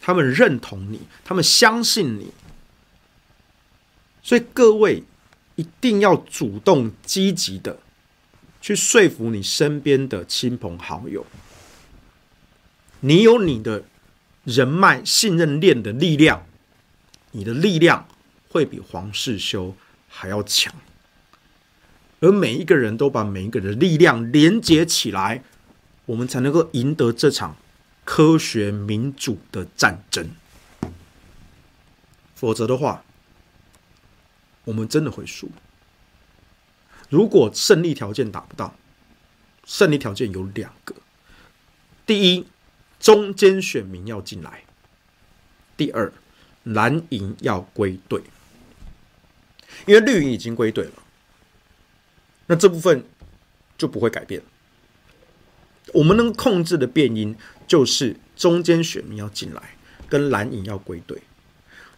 [0.00, 2.32] 他们认同你，他们相信你，
[4.22, 5.02] 所以各位
[5.60, 7.78] 一定要主动积极的
[8.60, 11.26] 去说服你身边的亲朋好友，
[13.00, 13.84] 你有你的
[14.44, 16.46] 人脉信任链的力量，
[17.32, 18.06] 你的力量。
[18.52, 19.76] 会比黄世修
[20.08, 20.74] 还要强，
[22.18, 25.44] 而每一个人都把每一个人的力量连接起来，
[26.06, 27.54] 我们才能够赢得这场
[28.04, 30.30] 科学民主的战争。
[32.34, 33.04] 否则的话，
[34.64, 35.50] 我们真的会输。
[37.08, 38.74] 如果胜利条件达不到，
[39.64, 40.94] 胜利条件有两个：
[42.06, 42.46] 第一，
[42.98, 44.64] 中间选民要进来；
[45.76, 46.12] 第二，
[46.62, 48.22] 蓝营要归队。
[49.86, 51.02] 因为绿营已经归队了，
[52.46, 53.04] 那这部分
[53.78, 54.42] 就不会改变。
[55.94, 57.34] 我们能控制的变因
[57.66, 59.74] 就是中间选民要进来，
[60.08, 61.22] 跟蓝营要归队。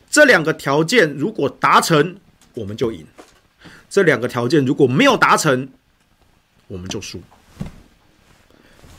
[0.09, 2.19] 这两个条件如果达成，
[2.55, 3.05] 我们就赢；
[3.89, 5.69] 这两个条件如果没有达成，
[6.69, 7.21] 我们就输。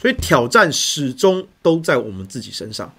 [0.01, 2.93] 所以挑战始终都在我们自己身上。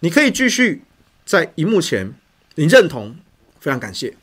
[0.00, 0.82] 你可以继续
[1.24, 2.12] 在荧幕前，
[2.54, 3.16] 你认同，
[3.58, 4.16] 非常感谢。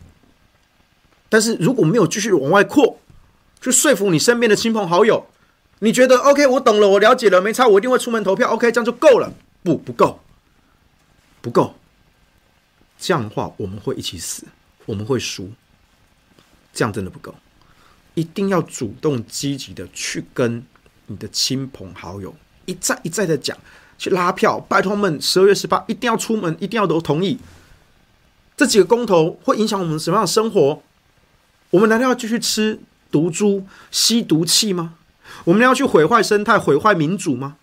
[1.28, 3.00] 但是如果没有继续往外扩，
[3.60, 5.28] 去说服你身边的亲朋好友，
[5.80, 9.34] 你觉得 OK，我懂了，我了解了，没差，我一定会出门投票，OK，这样就够了。
[9.64, 10.22] 不，不够，
[11.42, 11.76] 不够。
[12.98, 14.46] 这样的话，我们会一起死，
[14.86, 15.52] 我们会输。
[16.74, 17.36] 这样真的不够，
[18.16, 20.66] 一定要主动积极的去跟
[21.06, 23.56] 你的亲朋好友一再一再的讲，
[23.98, 27.38] 去拉票，拜托们，十二月十八一定要出门，一定要都同意。
[28.58, 30.82] 这几个公投会影响我们什么样的生活？
[31.70, 32.80] 我们难道要继续吃
[33.12, 34.96] 毒猪、吸毒气吗？
[35.46, 37.58] 我们要去毁坏生态、毁坏民主吗？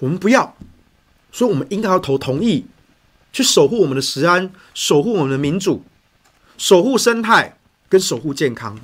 [0.00, 0.56] 我们不要，
[1.30, 2.66] 所以我们应该要投同意，
[3.32, 5.84] 去守护我们的食安，守护我们的民主，
[6.58, 7.56] 守护生态
[7.88, 8.78] 跟守护健康。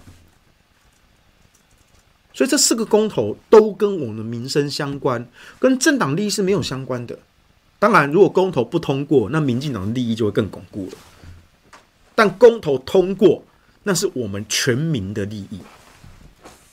[2.32, 5.28] 所以这四个公投都跟我们的民生相关，
[5.60, 7.18] 跟政党利益是没有相关的。
[7.78, 10.96] 当然，如果公投不通过，那民进党的利益就会更巩固了。
[12.14, 13.44] 但公投通过，
[13.82, 15.60] 那是我们全民的利益，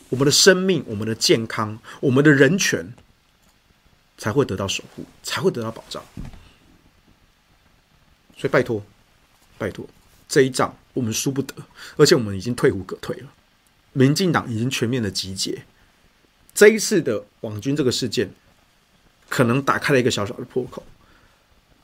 [0.10, 2.94] 我们的生命、我们的健康、我们的人权
[4.18, 6.02] 才会得到守护，才会得到保障。
[8.38, 8.82] 所以，拜托，
[9.58, 9.86] 拜托，
[10.32, 11.54] 这一仗我们输不得，
[11.98, 13.28] 而且我们已经退无可退了。
[13.92, 15.64] 民进党已经全面的集结，
[16.56, 18.32] 这一次的网军这个事件，
[19.28, 20.84] 可能打开了一个小小的破口。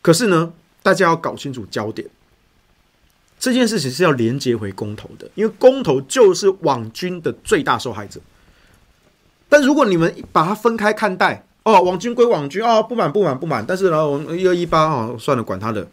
[0.02, 2.10] 可是呢，大家要搞清楚焦点。
[3.38, 8.22] 这件事情是要连接回公投的，因为公投就是网军的最大受害者。
[9.50, 15.86] 但如果你们把它分开看待，哦，网军归网军，哦，不满不满不满，但是呢，我们一二一八哦，算了，管他的，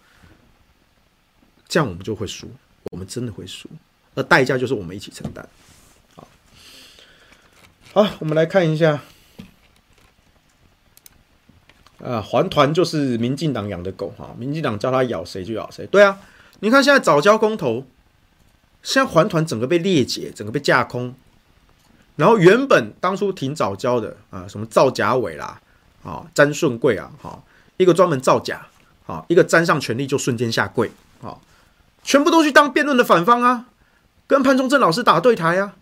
[1.75, 2.49] 这样我们就会输，
[2.93, 3.69] 我们真的会输，
[4.15, 5.45] 而代价就是我们一起承担。
[6.15, 6.29] 好，
[7.93, 9.03] 好，我们来看一下，
[11.99, 16.21] 啊，环团就是民进党养的狗哈，民进党叫它咬谁就咬谁，对啊。
[16.61, 17.85] 你看，现在早交公投，
[18.85, 21.13] 现在环团整个被裂解，整个被架空。
[22.15, 25.61] 然后原本当初挺早交的啊，什么赵家伟啦，
[26.05, 27.43] 啊，詹顺贵啊，哈，
[27.79, 28.65] 一个专门造假，
[29.09, 30.89] 啊，一个沾上权力就瞬间下跪，
[31.21, 31.37] 啊，
[32.05, 33.67] 全部都去当辩论的反方啊，
[34.29, 35.75] 跟潘忠正老师打对台啊，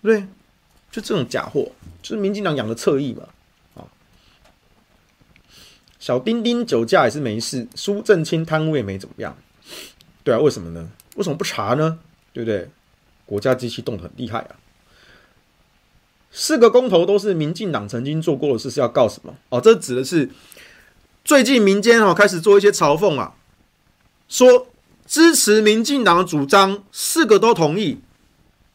[0.00, 0.20] 对，
[0.90, 3.24] 就这种假货，就是民进党养的侧翼嘛，
[3.74, 3.84] 啊，
[5.98, 9.36] 小丁丁酒驾也是没事，苏正清贪污也没怎么样。
[10.24, 10.88] 对啊，为什么呢？
[11.16, 11.98] 为什么不查呢？
[12.32, 12.70] 对不对？
[13.26, 14.56] 国家机器动得很厉害啊！
[16.30, 19.34] 四个公投都是民进党曾经做过的事，是要告什么？
[19.48, 20.30] 哦，这指的是
[21.24, 23.34] 最近民间哦开始做一些嘲讽啊，
[24.28, 24.68] 说
[25.08, 27.98] 支持民进党的主张，四个都同意。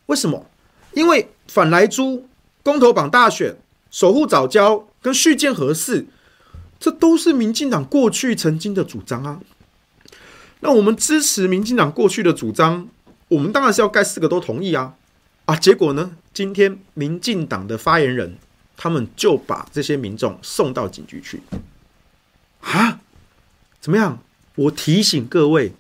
[0.08, 0.48] 为什么？
[0.94, 2.28] 因为反莱猪、
[2.64, 3.56] 公投榜大选、
[3.92, 6.08] 守护早教跟续建核四，
[6.80, 9.40] 这都是民进党过去曾经的主张啊。
[10.62, 12.88] 那我们支持民进党过去的主张，
[13.28, 14.96] 我们当然是要盖四个都同意啊！
[15.46, 16.18] 啊，结果呢？
[16.34, 18.38] 今天民进党的发言人，
[18.76, 21.44] 他们就把这些民众送到警局去。
[22.62, 23.00] 啊？
[23.80, 24.18] 怎么样？
[24.56, 25.74] 我提醒各位，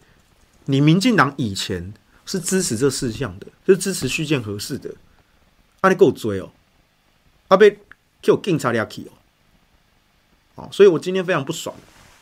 [0.65, 1.93] 你民进党以前
[2.25, 4.93] 是支持这四项的，就是支持续建核四的，
[5.81, 6.51] 啊，你给我追哦！
[7.47, 7.79] 啊，被
[8.21, 10.63] 叫警察抓去哦！
[10.63, 11.75] 啊，所以我今天非常不爽。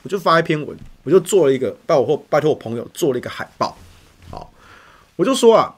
[0.04, 3.78] 我就发一篇文，我就做了一个，拜我或拜托我朋友做了一个海报，
[4.32, 4.52] 好，
[5.16, 5.76] 我就说啊，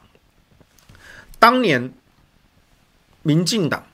[1.40, 1.94] 当年
[3.22, 3.86] 民进党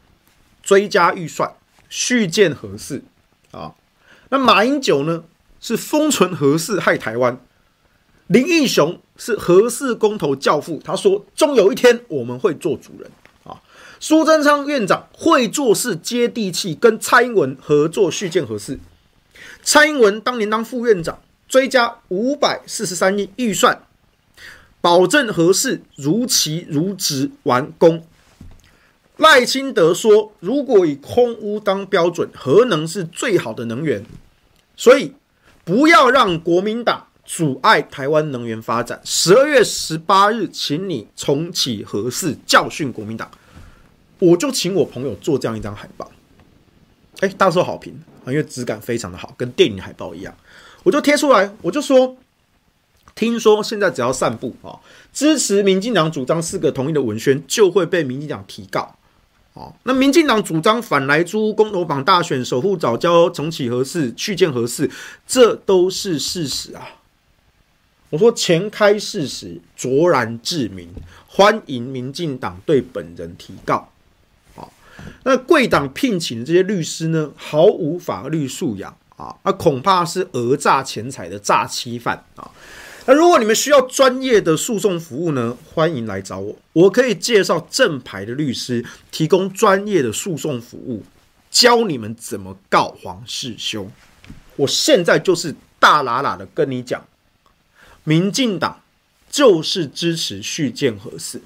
[0.61, 1.51] 追加预算
[1.89, 3.03] 续建核四
[3.49, 3.73] 啊，
[4.29, 5.23] 那马英九呢
[5.59, 7.41] 是封存核四害台湾，
[8.29, 13.09] 林义雄是核四公投教父，他说终有一天我们会做主人
[13.43, 13.59] 啊，
[13.99, 18.79] 苏贞昌院长会做事接地气，跟蔡英文合作续建核四。
[19.63, 23.81] 蔡英文当年当副院长，追加五百四十三亿预算，
[24.79, 28.05] 保证核四如期如职完工。
[29.17, 34.05] 赖清德说，如果以空屋当标准，核能是最好的能源，
[34.77, 35.15] 所以
[35.65, 38.99] 不要让国民党阻碍台湾能源发展。
[39.05, 43.29] 十二月十八日，请你重启核四，教训国民党。
[44.17, 46.09] 我就请我朋友做这样一张海报，
[47.19, 47.93] 哎，大受好评。
[48.25, 50.35] 因为质感非常的好，跟电影海报一样，
[50.83, 52.17] 我就贴出来，我就说，
[53.13, 54.77] 听说现在只要散布啊，
[55.13, 58.95] 支持民进党主张四个同意的文宣，就会被民进党提告。
[59.53, 64.89] 哦，那民进党主张反来租、公投榜大选、守护早教、重启核四、去建核四，
[65.27, 66.87] 这都是事实啊。
[68.09, 70.89] 我说前开事实，卓然志明，
[71.27, 73.87] 欢迎民进党对本人提告。
[74.55, 74.73] 好
[75.23, 82.49] 那贵党聘请的这些律师呢，毫无法律素养啊，那恐怕是讹诈钱财的诈欺犯啊。
[83.05, 91.03] 那如果你们需要专业的诉讼服务呢，欢迎来找我，我可以介绍正牌的律师，提供专业的诉讼服务，
[91.51, 93.87] 教你们怎么告黄世修。
[94.55, 97.03] 我现在就是大喇喇的跟你讲，
[98.03, 98.81] 民进党
[99.29, 101.41] 就是支持续建核四，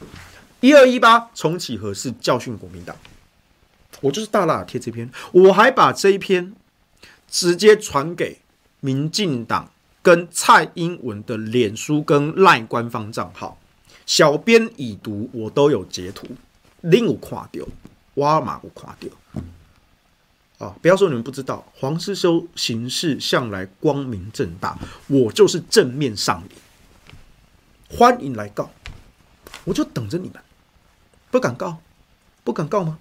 [0.62, 2.96] 一二一八重启核四，教训国民党。
[4.02, 6.54] 我就是大喇贴这篇，我还把这一篇
[7.30, 8.40] 直接传给
[8.80, 13.58] 民进党跟蔡英文的脸书跟赖官方账号，
[14.06, 16.28] 小编已读，我都有截图，
[16.82, 17.66] 另有看到，
[18.16, 19.42] 瓦尔玛有看到。
[20.64, 26.62] 啊，不要说你们不知道，黄世修行事向来光明正大，我就是正面上脸，
[27.90, 28.72] 欢迎来告，
[29.66, 30.42] 我就等着你们，
[31.30, 31.80] 不敢告，
[32.46, 32.98] 不敢告吗？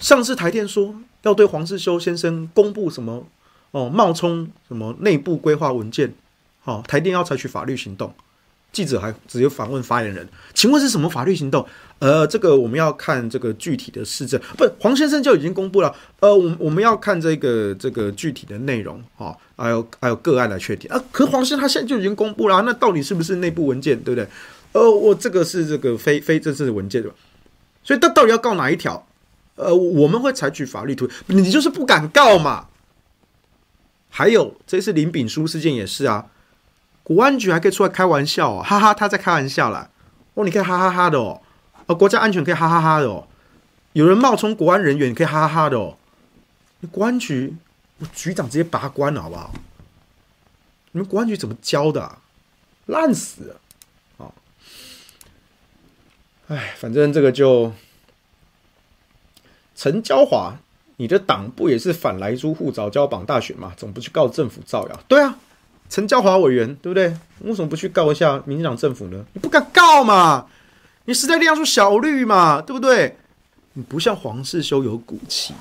[0.00, 3.26] 上次台电说要对黄世修先生公布什么
[3.70, 6.14] 哦，冒充什么内部规划文件，
[6.64, 8.12] 哦，台电要采取法律行动。
[8.74, 11.64] 记者还直接访问发言人，请问是什么法律行动？
[12.00, 15.94] 呃，这个我们要看这个具体的事证，不，黄先生就已经公布了。
[16.18, 21.02] 呃，我我们要看这个这个具体的内容，哈、还有还有个案来确定啊。
[21.12, 24.28] 可黄先生他现在就已经公布了，那到底是不是内部文件，对不对？
[24.72, 27.16] 呃，我这个是这个非非正式的文件对吧？
[27.84, 29.06] 所以他到底要告哪一条？
[29.54, 32.66] 呃，我们会采取法律途径，你就是不敢告嘛。
[34.10, 36.26] 还有这次林炳书事件也是啊。
[37.04, 39.90] 国安局还可以出来开玩笑哦，哈哈，他在开玩笑啦。
[40.32, 41.42] 哦，你可以哈哈哈的哦，
[41.86, 43.28] 呃，国家安全可以哈哈哈的哦，
[43.92, 45.98] 有人冒充国安人员，你可以哈哈哈的哦。
[46.80, 47.54] 你国安局，
[47.98, 49.52] 我局长直接拔关了，好不好？
[50.92, 52.18] 你们国安局怎么教的啊？
[52.86, 53.60] 烂死了！
[54.16, 54.32] 啊，
[56.48, 57.72] 哎，反正这个就
[59.76, 60.54] 陈椒华，
[60.96, 63.74] 你的党不也是反来租户早教绑大选吗？
[63.76, 65.00] 总不去告政府造谣？
[65.06, 65.38] 对啊。
[65.88, 67.16] 陈椒华委员，对不对？
[67.40, 69.24] 为什么不去告一下民进党政府呢？
[69.32, 70.46] 你不敢告嘛？
[71.04, 72.60] 你实在亮出小绿嘛？
[72.60, 73.16] 对不对？
[73.74, 75.52] 你不像黄世修有骨气，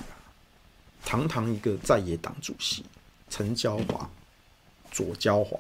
[1.06, 2.86] 堂堂一个在野党主席
[3.30, 4.10] 陈椒华，
[4.92, 5.60] 左椒华，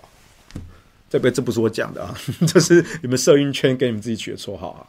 [1.09, 2.15] 这边这不是我讲的啊，
[2.47, 4.87] 这是你们社运圈给你们自己取的绰号啊，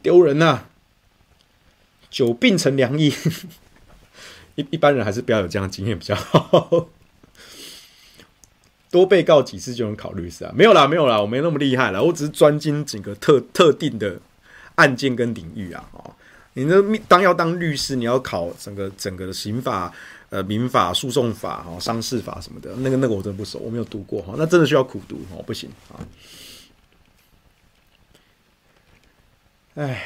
[0.00, 0.68] 丢人呐、啊！
[2.10, 3.12] 久病成良医，
[4.56, 6.88] 一一般人还是不要有这样的经验比较好。
[8.92, 10.52] 多被告几次就能考律师啊？
[10.54, 14.20] 没有啦，没有啦，我没那么厉害啦，我只是专精整个特特定的
[14.74, 15.88] 案件跟领域啊。
[15.92, 16.14] 哦，
[16.52, 19.90] 你那当要当律师，你要考整个整个的刑法、
[20.28, 25.96] 呃民法、诉讼法、哈商事法什么的，那个那个我真的不熟，我没有读过哈，那真的需要苦读哦，不行啊。
[29.74, 30.04] 哎，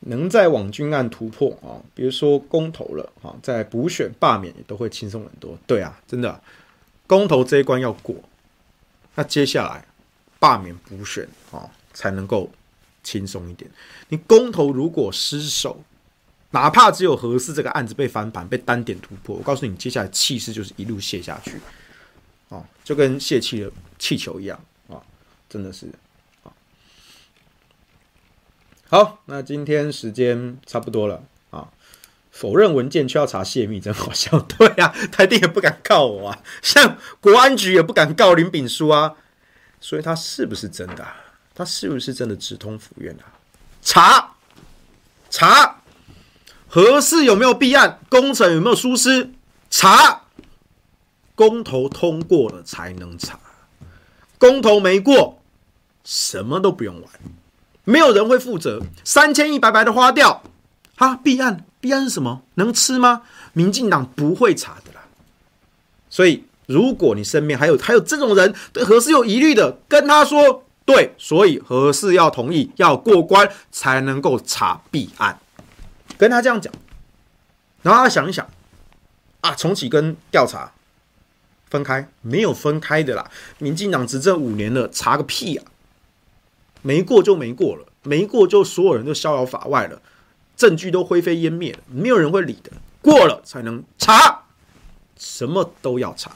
[0.00, 5.56] 能在网军案突破啊，比如说公投了哈，在补选罢免也都会轻松很多。
[5.64, 6.40] 对啊，真的。
[7.06, 8.16] 公投这一关要过，
[9.14, 9.84] 那接下来
[10.38, 12.50] 罢免补选啊、哦，才能够
[13.02, 13.70] 轻松一点。
[14.08, 15.82] 你公投如果失手，
[16.50, 21.60] 哪怕只有合适这个案子被翻盘、被单点突破，我告诉你，接下来气势就是一路泄下去，
[22.48, 25.02] 哦，就跟泄气的气球一样啊、
[25.48, 25.86] 真的是
[26.42, 26.52] 啊、
[28.88, 31.22] 好，那今天时间差不多了。
[32.36, 34.38] 否认文件却要查泄密，真好笑。
[34.40, 39.14] 对啊，台电也不敢告我啊，像国安局也不敢告林炳书啊，
[39.80, 41.06] 所以他是不是真的？
[41.54, 43.24] 他是不是真的直通府院啊？
[43.80, 44.34] 查
[45.30, 45.80] 查
[46.68, 49.30] 核四有没有弊案，工程有没有疏失？
[49.70, 50.24] 查
[51.34, 53.40] 公投通过了才能查，
[54.36, 55.40] 公投没过，
[56.04, 57.10] 什么都不用玩，
[57.84, 60.42] 没有人会负责，三千亿白白的花掉
[60.96, 61.16] 啊！
[61.16, 61.64] 弊案。
[61.80, 62.42] 弊案是什么？
[62.54, 63.22] 能吃吗？
[63.52, 65.02] 民进党不会查的啦。
[66.10, 75.38] 所以，如果你身边还有还有这种人对核四有疑虑的，跟他说对，所以核四要同意要过关才能够查弊案，
[76.16, 76.72] 跟他这样讲，
[77.82, 78.48] 然后他想一想
[79.40, 80.72] 啊，重启跟调查
[81.68, 83.30] 分开没有分开的啦。
[83.58, 85.64] 民进党执政五年了，查个屁啊！
[86.82, 90.00] 没过就没过了，没过就所有人都逍遥法外了。
[90.56, 92.72] 证据都灰飞烟灭了，没有人会理的。
[93.02, 94.44] 过了才能查，
[95.16, 96.32] 什么都要查，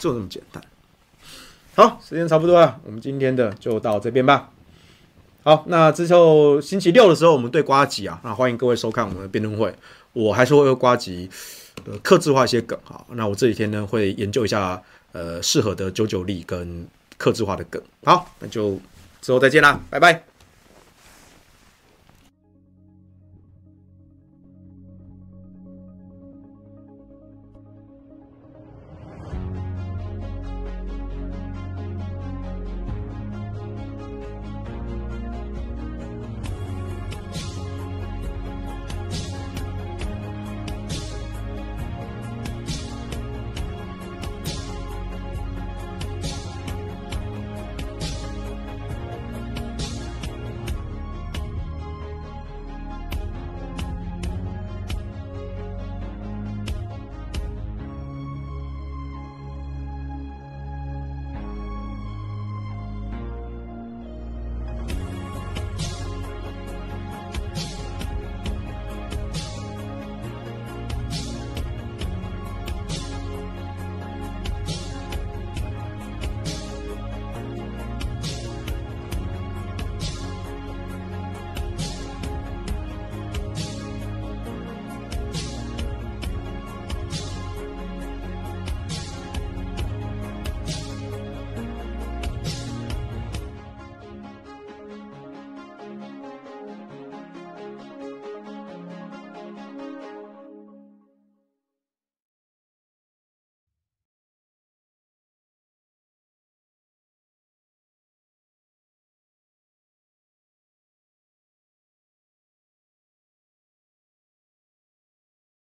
[0.00, 0.62] 就这么简单。
[1.74, 4.50] 好，时间差不多了，我们今天的就到这边吧。
[5.44, 9.74] 好，那之后星期六的时候，我们对瓜吉啊，那欢迎各位收看我们的辩论会。
[10.12, 11.30] 我还是会为呱吉
[11.84, 13.04] 呃客制化一些梗哈。
[13.10, 14.82] 那我这几天呢会研究一下
[15.12, 16.86] 呃适合的九九力跟
[17.16, 17.82] 克制化的梗。
[18.04, 18.78] 好，那就
[19.20, 20.31] 之后再见啦，拜拜。